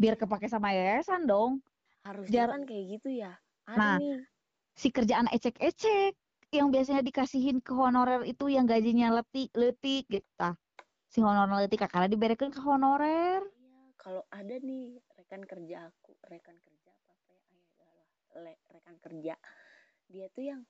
[0.00, 1.52] Biar kepake sama yayasan dong.
[2.06, 3.32] harusnya Jar kan kayak gitu ya
[3.78, 4.28] nah, nih
[4.80, 6.12] si kerjaan ecek-ecek
[6.56, 10.48] yang biasanya dikasihin ke honorer itu yang gajinya letik letik gitu.
[11.12, 13.42] Si honorer letik kakak diberekeun ke honorer.
[14.02, 14.86] Kalau ada nih
[15.18, 17.42] rekan kerja aku, rekan kerja apa apa ya,
[17.84, 18.02] ah,
[18.34, 19.34] ya le- rekan kerja,
[20.12, 20.60] dia tuh yang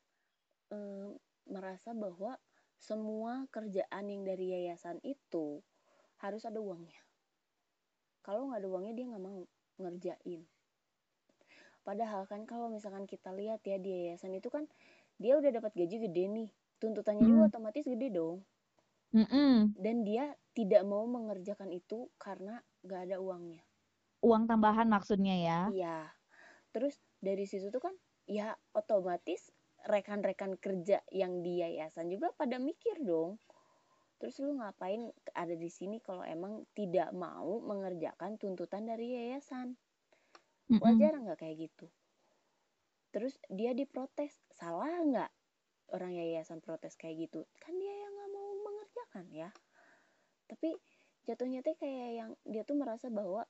[0.77, 1.11] eh,
[1.55, 2.33] merasa bahwa
[2.89, 5.47] semua kerjaan yang dari yayasan itu
[6.23, 7.01] harus ada uangnya.
[8.27, 9.39] Kalau nggak ada uangnya dia nggak mau
[9.83, 10.41] ngerjain.
[11.87, 14.65] Padahal kan kalau misalkan kita lihat ya di yayasan itu kan
[15.23, 16.49] dia udah dapat gaji gede nih,
[16.81, 17.51] tuntutannya juga Hmm.
[17.53, 18.37] otomatis gede dong.
[19.11, 19.75] Mm-mm.
[19.75, 23.63] Dan dia tidak mau mengerjakan itu karena nggak ada uangnya.
[24.23, 25.61] Uang tambahan maksudnya ya.
[25.73, 25.99] Iya.
[26.71, 27.95] Terus dari situ tuh kan
[28.31, 29.51] ya otomatis
[29.89, 33.41] rekan-rekan kerja yang di yayasan juga pada mikir dong.
[34.21, 39.75] Terus lu ngapain ada di sini kalau emang tidak mau mengerjakan tuntutan dari yayasan?
[40.71, 41.89] Wajar nggak kayak gitu?
[43.11, 45.31] Terus dia diprotes, salah nggak
[45.97, 47.49] orang yayasan protes kayak gitu?
[47.59, 48.20] Kan dia yang
[49.11, 49.51] mengerjakan ya.
[50.47, 50.71] Tapi
[51.27, 53.43] jatuhnya teh kayak yang dia tuh merasa bahwa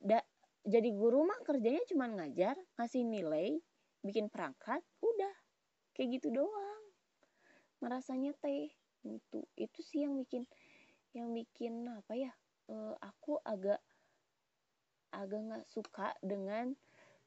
[0.00, 0.20] da,
[0.64, 3.60] jadi guru mah kerjanya cuma ngajar, ngasih nilai,
[4.04, 5.34] bikin perangkat, udah
[5.96, 6.84] kayak gitu doang.
[7.80, 8.72] Merasanya teh
[9.04, 10.48] itu itu sih yang bikin
[11.12, 12.32] yang bikin apa ya?
[12.72, 13.80] eh, aku agak
[15.12, 16.72] agak nggak suka dengan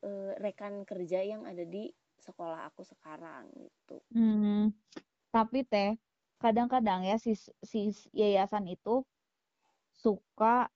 [0.01, 4.01] eh, rekan kerja yang ada di sekolah aku sekarang gitu.
[4.09, 4.73] Hmm.
[5.29, 5.93] Tapi teh
[6.37, 7.79] kadang-kadang ya si si
[8.13, 9.01] yayasan itu
[9.97, 10.69] suka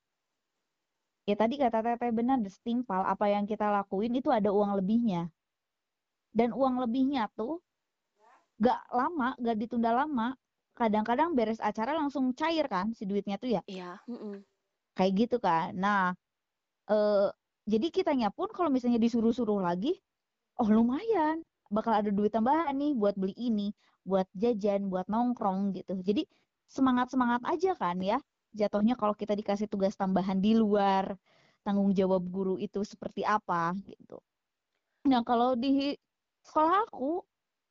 [1.30, 5.30] ya tadi kata Teteh benar setimpal apa yang kita lakuin itu ada uang lebihnya.
[6.32, 7.60] Dan uang lebihnya tuh
[8.62, 10.38] gak lama gak ditunda lama
[10.78, 13.62] kadang-kadang beres acara langsung cair kan si duitnya tuh ya.
[13.67, 14.00] Iya,
[14.97, 15.76] kayak gitu kan.
[15.78, 16.15] Nah
[16.89, 17.30] eh
[17.69, 20.02] jadi kitanya pun kalau misalnya disuruh-suruh lagi
[20.58, 23.71] oh lumayan bakal ada duit tambahan nih buat beli ini
[24.07, 25.99] buat jajan buat nongkrong gitu.
[26.01, 26.25] Jadi
[26.71, 28.17] semangat-semangat aja kan ya
[28.55, 31.15] jatuhnya kalau kita dikasih tugas tambahan di luar
[31.63, 34.19] tanggung jawab guru itu seperti apa gitu.
[35.07, 35.95] Nah kalau di
[36.45, 37.21] sekolah aku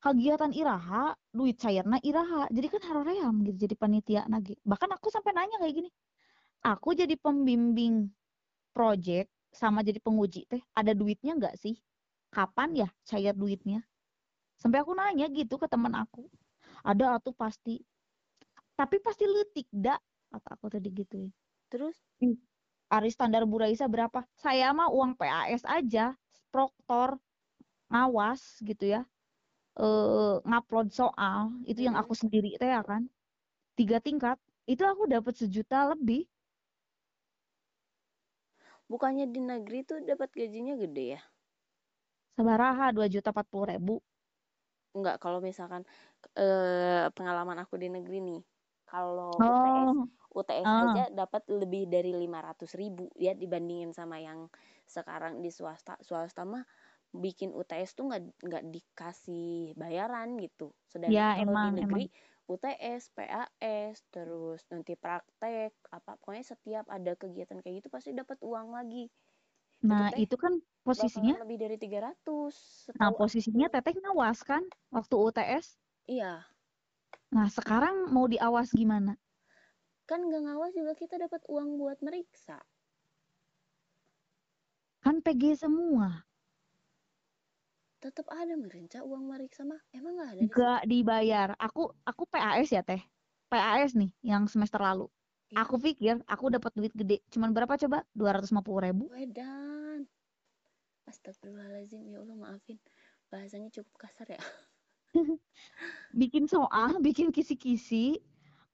[0.00, 2.48] kegiatan iraha duit cairna iraha.
[2.48, 4.22] Jadi kan haroream gitu jadi panitia.
[4.30, 5.90] Lagi bahkan aku sampai nanya kayak gini
[6.64, 8.12] aku jadi pembimbing
[8.76, 11.74] project sama jadi penguji teh ada duitnya nggak sih?
[12.30, 13.82] Kapan ya cair duitnya
[14.60, 16.28] sampai aku nanya gitu ke teman aku.
[16.84, 17.80] Ada atuh pasti.
[18.76, 21.30] Tapi pasti letik dak kata aku tadi gitu ya.
[21.72, 21.96] Terus?
[22.92, 24.24] Ari standar Bu Raisa berapa?
[24.36, 26.14] Saya mah uang PAS aja
[26.52, 27.16] proktor
[27.88, 29.02] ngawas gitu ya.
[29.80, 32.04] Eh ngupload soal itu yang mm-mm.
[32.04, 33.08] aku sendiri teh ya kan.
[33.76, 34.36] Tiga tingkat
[34.68, 36.28] itu aku dapat sejuta lebih.
[38.90, 41.20] Bukannya di negeri tuh dapat gajinya gede ya?
[42.40, 43.94] sabaraha dua juta empat puluh ribu
[44.94, 45.82] Enggak, kalau misalkan
[46.34, 48.40] eh, pengalaman aku di negeri nih,
[48.90, 54.46] kalau UTS oh UTS ah aja dapat lebih dari 500 ribu ya dibandingin sama yang
[54.86, 55.94] sekarang di swasta.
[56.02, 56.62] Swasta mah
[57.14, 60.74] bikin UTS tuh nggak nggak dikasih bayaran gitu.
[60.90, 62.10] Sedangkan ya kalau di emang negeri emang
[62.50, 68.74] UTS, PAS, terus nanti praktek, apa pokoknya setiap ada kegiatan kayak gitu pasti dapat uang
[68.74, 69.06] lagi.
[69.90, 70.54] Itu nah teh itu kan
[70.86, 71.34] posisinya?
[71.42, 74.62] Lebih dari 300 nah posisinya teteh ngawas kan
[74.94, 75.66] waktu UTS
[76.10, 76.32] Iya,
[77.34, 79.12] nah sekarang mau diawas gimana?
[80.08, 82.58] Kan nggak ngawas juga kita dapat uang buat meriksa.
[85.04, 86.08] kan PG semua.
[88.04, 89.80] Tetap ada merenca uang meriksa mah.
[89.98, 91.48] Emang nggak ada gak dibayar.
[91.66, 93.00] Aku aku PAS ya teh?
[93.50, 95.06] PAS nih yang semester lalu.
[95.50, 97.16] Iya, aku pikir aku dapat duit gede.
[97.32, 97.98] Cuman berapa coba?
[98.18, 99.04] 250 ribu.
[99.12, 99.79] Wedan.
[101.10, 102.78] Astagfirullahaladzim, ya Allah maafin.
[103.30, 104.42] bahasanya cukup kasar ya.
[106.20, 108.18] Bikin soal bikin kisi-kisi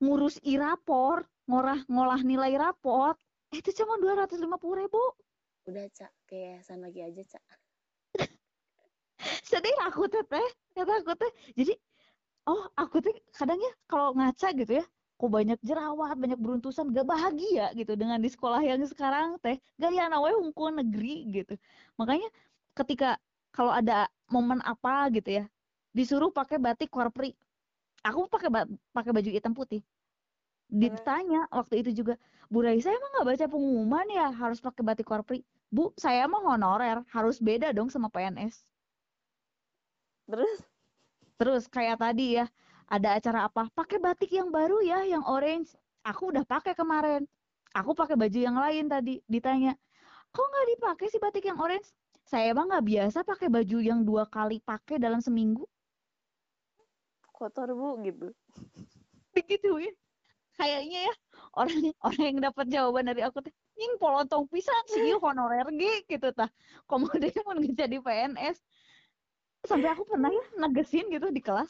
[0.01, 3.20] ngurus i-rapor ngorah ngolah nilai raport.
[3.53, 5.01] Itu cuma dua ratus lima puluh ribu.
[5.68, 6.12] Udah cak.
[6.25, 7.44] Ke yayasan lagi aja cak.
[9.49, 10.49] Sedih aku teh teh.
[10.72, 11.77] Kata aku teh jadi
[12.49, 14.85] oh aku tuh kadang ya kalau ngaca gitu ya
[15.16, 19.57] kok banyak jerawat banyak beruntusan gak bahagia gitu dengan di sekolah yang sekarang teh.
[19.81, 21.55] Gaya nawe hukum negeri gitu.
[21.96, 22.29] Makanya
[22.76, 23.16] ketika
[23.52, 25.44] kalau ada momen apa gitu ya
[25.96, 27.33] disuruh pakai batik korpri
[28.05, 28.52] aku pakai
[28.92, 29.81] pakai baju hitam putih.
[30.68, 32.20] Ditanya waktu itu juga
[32.52, 35.40] Bu Raisa emang nggak baca pengumuman ya harus pakai batik korpri
[35.72, 38.55] Bu saya mau honorer harus beda dong sama PNS
[40.26, 40.61] terus?
[41.38, 42.46] Terus kayak tadi ya
[42.87, 43.66] ada acara apa?
[43.75, 45.75] Pakai batik yang baru ya yang orange.
[46.07, 47.27] Aku udah pakai kemarin.
[47.75, 49.75] Aku pakai baju yang lain tadi ditanya.
[50.31, 51.90] Kok nggak dipakai sih batik yang orange?
[52.27, 55.66] Saya emang nggak biasa pakai baju yang dua kali pakai dalam seminggu.
[57.35, 58.31] Kotor bu gitu.
[59.37, 59.92] Ya
[60.57, 61.14] kayaknya ya
[61.53, 65.68] orang orang yang dapat jawaban dari aku teh nying polontong pisan sih honorer
[66.09, 66.49] gitu tah.
[66.88, 68.57] Kemudian mau jadi PNS
[69.66, 71.68] sampai aku pernah ya negesin gitu di kelas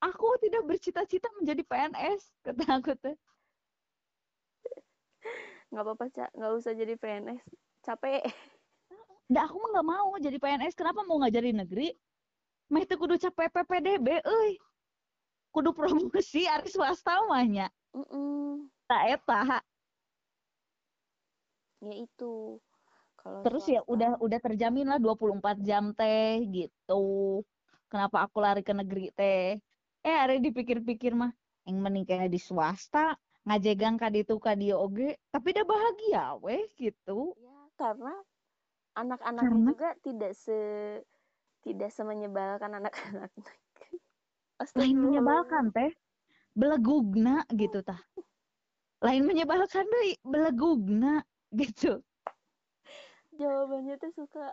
[0.00, 3.16] aku tidak bercita-cita menjadi PNS kata aku tuh.
[5.70, 7.42] Nggak apa-apa cak nggak usah jadi PNS
[7.84, 8.24] capek.
[9.30, 11.94] Nggak, aku mah nggak mau jadi PNS kenapa mau ngajarin negeri?
[12.74, 14.58] Mah itu kudu capek PPDB euy.
[15.54, 18.70] Kudu promosi ari swasta mahnya mm -mm.
[18.86, 19.42] tak eta
[21.80, 22.60] ya itu.
[23.20, 27.04] Kalau terus ya swasta, ya udah udah terjamin lah 24 jam teh gitu.
[27.90, 29.58] Kenapa aku lari ke negeri teh
[30.00, 31.32] eh ada dipikir-pikir mah
[31.68, 37.32] yang mending kayak di swasta ngajegang kaditu kadio oge tapi udah bahagia weh gitu.
[37.40, 38.14] Ya karena
[38.96, 40.58] anak-anaknya juga tidak se
[41.60, 43.32] tidak semenyebalkan anak-anak
[44.78, 45.92] lain menyebalkan teh.
[46.50, 48.00] Belegugna gitu tah.
[49.00, 51.24] Lain menyebalkan deh belegugna
[51.60, 52.04] gitu.
[53.40, 54.52] Jawabannya tuh suka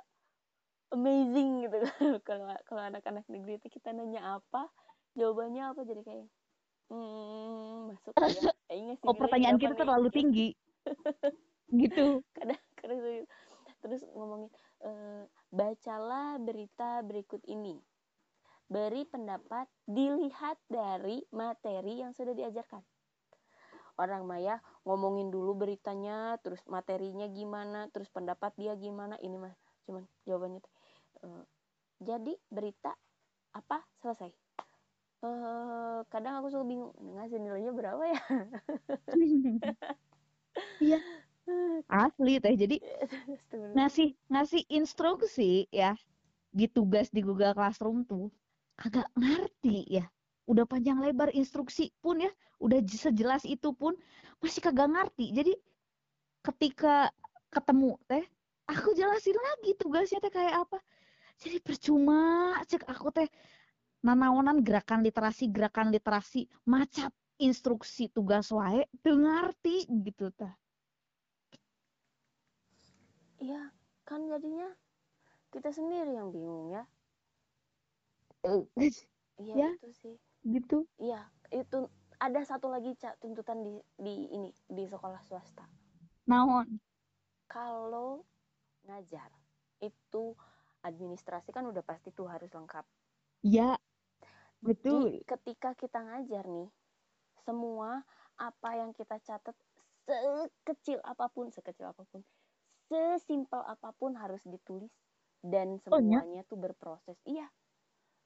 [0.96, 1.84] amazing gitu.
[2.28, 4.72] Kalau kalau anak-anak negeri itu kita nanya apa
[5.18, 5.82] jawabannya apa?
[5.84, 6.28] Jadi kayak
[6.94, 8.14] hmm, masuk
[8.72, 8.96] ya.
[9.04, 10.48] Oh pertanyaan kita terlalu tinggi.
[11.84, 12.24] Gitu.
[12.32, 13.28] Kadang kadang
[13.84, 14.48] terus ngomongin
[14.80, 14.92] e,
[15.52, 17.76] bacalah berita berikut ini.
[18.72, 22.80] Beri pendapat dilihat dari materi yang sudah diajarkan.
[24.00, 29.56] Orang Maya ngomongin dulu beritanya terus materinya gimana terus pendapat dia gimana ini mah
[29.90, 30.74] cuman jawabannya tuh
[31.26, 31.44] uh,
[32.00, 32.94] jadi berita
[33.58, 33.82] apa?
[34.00, 34.47] Selesai
[35.24, 38.22] uh, kadang aku suka bingung ngasih nilainya berapa ya?
[40.82, 40.98] Iya.
[41.86, 42.82] Asli teh jadi
[43.78, 45.94] ngasih ngasih instruksi ya
[46.50, 48.34] di tugas di Google Classroom tuh
[48.74, 50.10] kagak ngerti ya.
[50.50, 53.94] Udah panjang lebar instruksi pun ya udah sejelas itu pun
[54.42, 55.30] masih kagak ngerti.
[55.30, 55.54] Jadi
[56.42, 57.14] ketika
[57.54, 58.26] ketemu teh
[58.68, 60.82] aku jelasin lagi tugasnya teh kayak apa.
[61.38, 63.30] Jadi percuma cek aku teh
[64.06, 70.54] nanaonan gerakan literasi gerakan literasi macam instruksi tugas wae ngerti gitu tah.
[73.38, 73.70] Iya
[74.06, 74.70] kan jadinya
[75.54, 76.84] kita sendiri yang bingung ya.
[78.46, 78.66] Eh,
[79.42, 79.70] iya ya?
[79.78, 80.16] itu sih.
[80.46, 80.86] gitu.
[80.98, 81.22] Iya
[81.54, 81.86] itu
[82.18, 85.66] ada satu lagi cak tuntutan di di ini di sekolah swasta.
[86.26, 86.82] Naon?
[87.46, 88.26] Kalau
[88.90, 89.30] ngajar
[89.80, 90.34] itu
[90.82, 92.84] administrasi kan udah pasti tuh harus lengkap.
[93.46, 93.78] Ya
[94.62, 95.10] betul.
[95.10, 96.70] di, ketika kita ngajar nih
[97.46, 98.04] semua
[98.38, 99.56] apa yang kita catat
[100.08, 102.24] sekecil apa pun sekecil apa pun
[102.88, 104.92] sesimpel apa pun harus ditulis
[105.44, 106.44] dan semuanya oh, ya?
[106.48, 107.18] tuh berproses.
[107.28, 107.48] Iya.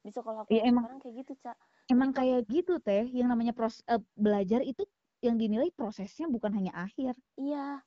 [0.02, 1.56] Di sekolah aku ya, emang, sekarang kayak gitu cak
[1.90, 3.04] emang Jadi, kayak gitu teh.
[3.10, 4.86] Yang namanya pros uh, belajar itu
[5.22, 7.14] yang dinilai prosesnya bukan hanya akhir.
[7.38, 7.82] Iya.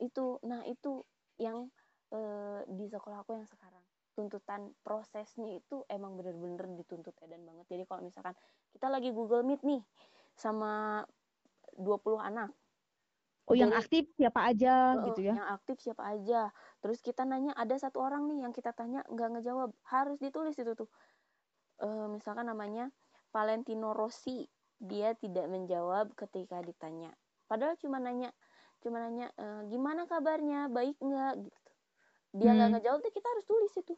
[0.00, 1.04] Itu nah itu
[1.36, 1.68] yang
[2.12, 3.84] uh, di sekolah aku yang sekarang
[4.16, 7.68] tuntutan prosesnya itu emang bener-bener dituntut edan banget.
[7.68, 8.32] Jadi kalau misalkan
[8.72, 9.82] kita lagi Google Meet nih
[10.32, 11.04] sama
[11.76, 12.50] 20 anak.
[13.46, 15.38] Oh, Jadi, yang aktif siapa aja uh, gitu ya?
[15.38, 16.50] Yang aktif siapa aja.
[16.82, 20.72] Terus kita nanya ada satu orang nih yang kita tanya nggak ngejawab, harus ditulis itu
[20.74, 20.90] tuh.
[21.78, 22.90] Uh, misalkan namanya
[23.30, 24.48] Valentino Rossi.
[24.76, 27.12] Dia tidak menjawab ketika ditanya.
[27.48, 28.28] Padahal cuma nanya
[28.84, 30.68] cuma nanya e, gimana kabarnya?
[30.68, 31.48] Baik nggak?
[31.48, 31.65] gitu
[32.36, 32.76] dia nggak hmm.
[32.78, 33.94] ngejawab tuh kita harus tulis itu.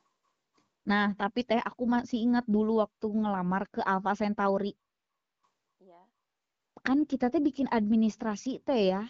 [0.86, 4.72] Nah tapi teh aku masih ingat dulu waktu ngelamar ke Alpha Centauri.
[5.82, 6.00] Ya.
[6.86, 9.02] kan kita teh bikin administrasi teh ya.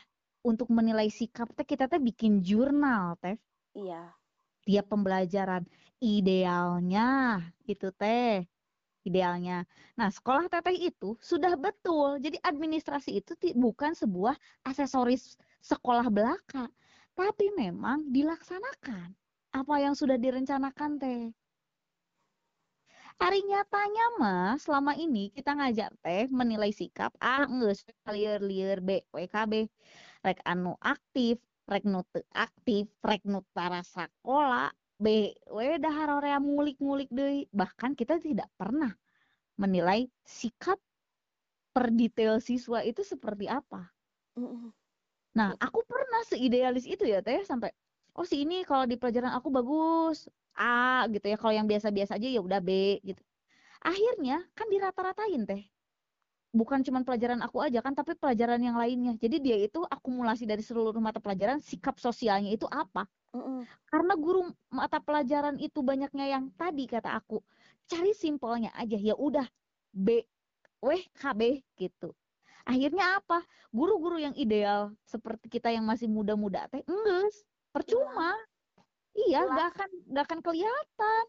[0.43, 3.37] Untuk menilai sikap teh kita teh bikin jurnal teh.
[3.77, 4.17] Iya.
[4.65, 5.69] Tiap pembelajaran.
[6.01, 8.47] Idealnya gitu teh.
[9.07, 9.65] Idealnya.
[9.97, 12.21] Nah, sekolah teteh itu sudah betul.
[12.21, 14.37] Jadi administrasi itu bukan sebuah
[14.69, 16.71] aksesoris sekolah belaka,
[17.19, 19.18] tapi memang dilaksanakan
[19.53, 21.23] apa yang sudah direncanakan teh.
[23.19, 29.03] Hari nyatanya mah selama ini kita ngajak teh menilai sikap A nges liar liar B.
[29.11, 29.67] WKB
[30.23, 37.11] rek anu aktif rek nu aktif rek nu tarasa sekolah B we dahar area ngulik-ngulik
[37.11, 38.95] deh bahkan kita tidak pernah
[39.59, 40.79] menilai sikap
[41.75, 43.91] per detail siswa itu seperti apa.
[45.35, 47.75] Nah aku pernah seidealis itu ya teh sampai
[48.17, 50.29] oh si ini kalau di pelajaran aku bagus.
[50.59, 51.37] A gitu ya.
[51.39, 53.23] Kalau yang biasa-biasa aja ya udah B gitu.
[53.83, 55.63] Akhirnya kan dirata-ratain teh.
[56.51, 59.15] Bukan cuma pelajaran aku aja kan tapi pelajaran yang lainnya.
[59.21, 63.07] Jadi dia itu akumulasi dari seluruh mata pelajaran sikap sosialnya itu apa?
[63.29, 63.61] Mm-mm.
[63.93, 67.45] karena guru mata pelajaran itu banyaknya yang tadi kata aku
[67.85, 68.97] cari simpelnya aja.
[68.97, 69.45] Ya udah
[69.93, 70.25] B
[70.81, 72.17] weh KB gitu.
[72.65, 73.45] Akhirnya apa?
[73.73, 77.33] Guru-guru yang ideal seperti kita yang masih muda-muda teh enggak
[77.71, 78.35] percuma.
[79.19, 81.25] Iya nggak akan nggak akan kelihatan.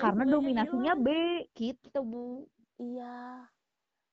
[0.00, 1.08] Karena dominasinya B
[1.54, 2.48] gitu bu.
[2.80, 3.46] Iya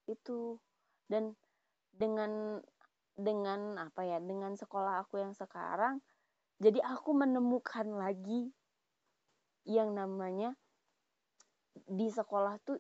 [0.06, 0.60] itu.
[1.08, 1.34] Dan
[1.96, 2.62] dengan
[3.18, 5.98] dengan apa ya dengan sekolah aku yang sekarang
[6.62, 8.54] jadi aku menemukan lagi
[9.66, 10.54] yang namanya
[11.74, 12.78] di sekolah tuh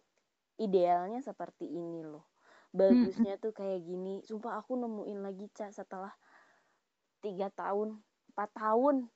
[0.58, 2.26] idealnya seperti ini loh.
[2.74, 4.22] Bagusnya tuh kayak gini.
[4.26, 6.14] Sumpah aku nemuin lagi cak setelah
[7.22, 8.02] tiga tahun
[8.38, 9.10] empat tahun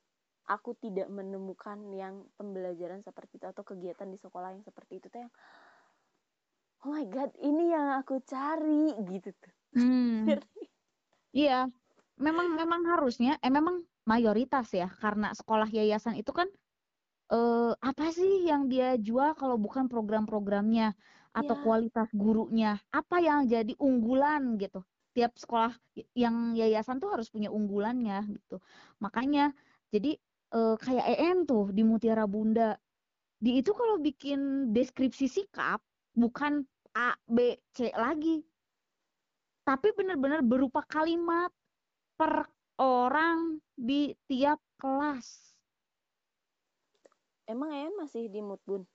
[0.50, 5.22] aku tidak menemukan yang pembelajaran seperti itu atau kegiatan di sekolah yang seperti itu tuh
[5.22, 5.32] yang
[6.82, 9.54] oh my god ini yang aku cari gitu tuh.
[9.78, 10.26] Hmm.
[11.46, 11.70] iya.
[12.18, 16.50] Memang memang harusnya eh memang mayoritas ya karena sekolah yayasan itu kan
[17.30, 20.98] eh, apa sih yang dia jual kalau bukan program-programnya
[21.32, 21.64] atau yeah.
[21.64, 22.82] kualitas gurunya?
[22.90, 24.82] Apa yang jadi unggulan gitu
[25.12, 25.76] tiap sekolah
[26.16, 28.64] yang yayasan tuh harus punya unggulannya gitu
[29.04, 29.52] makanya
[29.92, 30.16] jadi
[30.56, 32.80] eh, kayak EN tuh di Mutiara Bunda
[33.42, 35.82] di itu kalau bikin deskripsi sikap
[36.14, 36.62] bukan
[36.94, 38.44] A, B, C lagi.
[39.66, 41.50] Tapi benar-benar berupa kalimat
[42.20, 42.46] per
[42.78, 45.56] orang di tiap kelas.
[47.50, 48.86] Emang Ayan masih di Mutbun?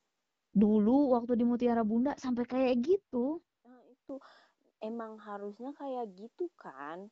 [0.54, 3.42] Dulu waktu di Mutiara Bunda sampai kayak gitu.
[3.66, 4.14] Nah, itu
[4.82, 7.08] emang harusnya kayak gitu kan.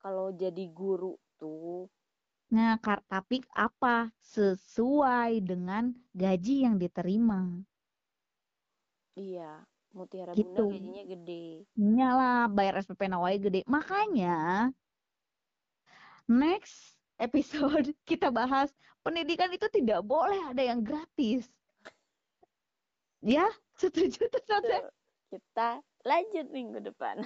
[0.00, 1.86] Kalau jadi guru tuh.
[2.50, 4.10] Nah, tapi apa?
[4.18, 7.62] Sesuai dengan gaji yang diterima.
[9.14, 9.62] Iya.
[9.90, 10.70] Mutiara gitu.
[10.70, 11.46] Bunda gajinya gede.
[11.74, 13.66] Iyalah, bayar SPP Nawai gede.
[13.66, 14.70] Makanya
[16.30, 18.70] next episode kita bahas
[19.02, 21.50] pendidikan itu tidak boleh ada yang gratis.
[23.20, 24.42] Ya, setuju tuh
[25.28, 27.24] Kita lanjut minggu depan.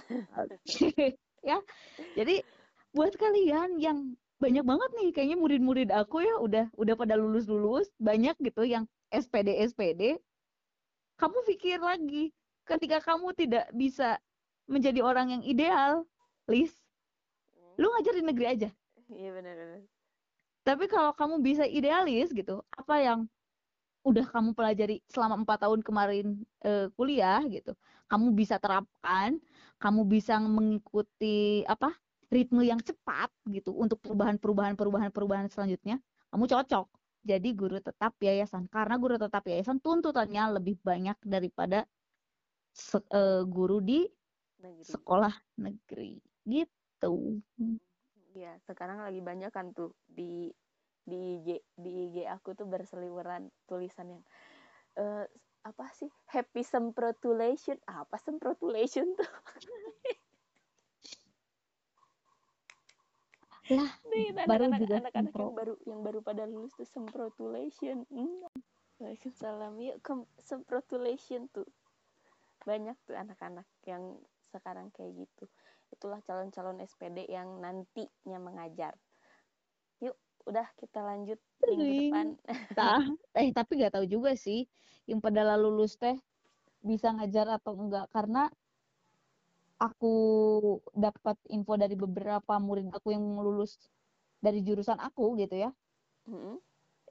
[1.49, 1.59] ya,
[2.19, 2.43] jadi
[2.95, 8.35] buat kalian yang banyak banget nih kayaknya murid-murid aku ya udah udah pada lulus-lulus banyak
[8.43, 10.19] gitu yang SPD SPD
[11.17, 12.35] kamu pikir lagi
[12.67, 14.19] ketika kamu tidak bisa
[14.65, 16.09] menjadi orang yang ideal,
[16.49, 16.73] Lis,
[17.53, 17.77] hmm.
[17.81, 18.69] lu ngajar di negeri aja.
[19.13, 19.85] Iya benar-benar.
[20.65, 23.21] Tapi kalau kamu bisa idealis gitu, apa yang
[24.05, 26.27] udah kamu pelajari selama empat tahun kemarin
[26.65, 27.77] uh, kuliah gitu,
[28.15, 29.43] kamu bisa terapkan,
[29.83, 31.91] kamu bisa mengikuti apa
[32.31, 35.99] ritme yang cepat gitu untuk perubahan-perubahan perubahan-perubahan selanjutnya,
[36.31, 36.87] kamu cocok
[37.25, 41.89] jadi guru tetap yayasan karena guru tetap yayasan tuntutannya lebih banyak daripada
[42.71, 44.05] se uh, guru di
[44.61, 44.85] negeri.
[44.85, 47.41] sekolah negeri gitu.
[48.37, 50.53] Iya, sekarang lagi banyak kan tuh di
[51.05, 51.49] di IG
[51.81, 54.23] di IG aku tuh berseliweran tulisan yang
[55.01, 55.25] uh,
[55.65, 56.13] apa sih?
[56.29, 59.27] Happy semprotulation apa semprotulation tuh?
[63.73, 63.89] Lah
[64.45, 68.45] baru anak, juga anak-anak yang baru yang baru pada lulus tuh semprotulation hmm.
[69.01, 69.81] Waalaikumsalam.
[69.81, 70.13] Yuk ke
[70.45, 71.67] semprotulation tuh.
[72.69, 74.21] Banyak tuh anak-anak yang
[74.53, 75.49] sekarang kayak gitu.
[75.91, 78.95] Itulah calon-calon SPD yang nantinya mengajar
[80.45, 82.27] udah kita lanjut minggu depan.
[83.41, 84.69] Eh tapi nggak tahu juga sih
[85.09, 86.17] yang pada lulus teh
[86.85, 88.07] bisa ngajar atau enggak.
[88.13, 88.49] Karena
[89.81, 90.15] aku
[90.95, 93.77] dapat info dari beberapa murid aku yang lulus
[94.39, 95.71] dari jurusan aku gitu ya.
[96.25, 96.57] Mm -hmm.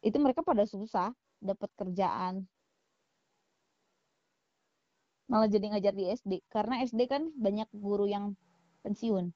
[0.03, 2.49] itu mereka pada susah dapat kerjaan.
[5.29, 8.33] Malah jadi ngajar di SD karena SD kan banyak guru yang
[8.83, 9.31] pensiun.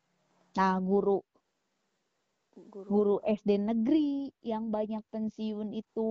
[0.58, 1.22] Nah guru
[2.66, 2.88] guru.
[2.90, 6.10] Guru SD negeri yang banyak pensiun itu.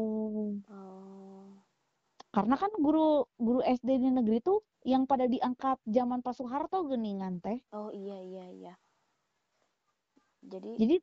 [0.70, 1.50] Oh.
[2.30, 7.42] Karena kan guru guru SD di negeri tuh yang pada diangkat zaman Pak Soeharto geningan
[7.42, 7.58] teh.
[7.74, 8.74] Oh iya iya iya.
[10.46, 10.96] Jadi jadi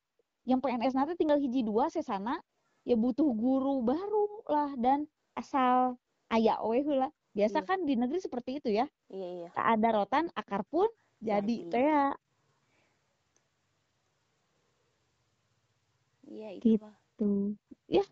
[0.48, 2.40] yang PNS nanti tinggal hiji dua sesana
[2.84, 5.96] ya butuh guru baru lah dan asal
[6.28, 7.68] aya we heula biasa Iya.
[7.68, 8.86] kan di negeri seperti itu ya.
[9.10, 9.50] Iya iya.
[9.56, 10.88] Tak ada rotan akar pun
[11.24, 11.72] jadi Jadi.
[11.72, 11.88] teh
[16.34, 16.82] iya itu
[17.14, 17.54] Gitu.
[17.88, 18.06] Ya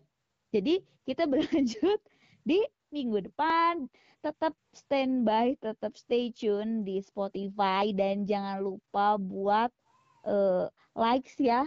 [0.54, 2.00] jadi kita berlanjut
[2.46, 2.62] di
[2.94, 3.90] minggu depan.
[4.22, 7.90] Tetap standby tetap stay tune di Spotify.
[7.90, 9.70] Dan jangan lupa buat
[10.28, 11.66] eh, likes ya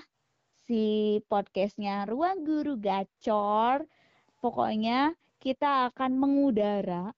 [0.66, 3.84] si podcastnya Ruang Guru Gacor.
[4.40, 5.12] Pokoknya
[5.44, 7.12] kita akan mengudara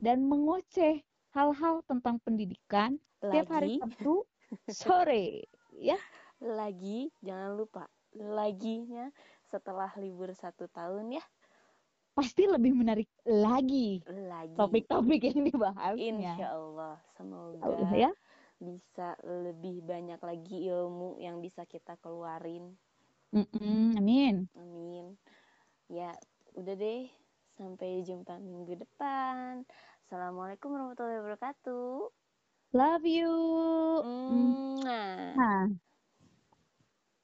[0.00, 3.80] dan mengoceh hal-hal tentang pendidikan tiap hari lagi.
[3.84, 4.14] Sabtu
[4.82, 5.46] sore.
[5.78, 6.00] Ya.
[6.40, 7.84] Lagi jangan lupa
[8.16, 9.10] laginya
[9.46, 11.24] setelah libur satu tahun ya
[12.10, 16.34] pasti lebih menarik lagi lagi topik-topik yang dibahasnya.
[16.36, 18.10] Insya Allah semoga Allah ya.
[18.60, 22.76] bisa lebih banyak lagi ilmu yang bisa kita keluarin
[23.30, 24.50] Mm-mm, amin.
[24.58, 25.14] amin
[25.86, 26.10] ya
[26.58, 27.06] udah deh
[27.54, 29.62] sampai jumpa minggu depan
[30.06, 32.10] assalamualaikum warahmatullahi wabarakatuh
[32.70, 33.34] Love you.
[34.06, 35.80] Mm.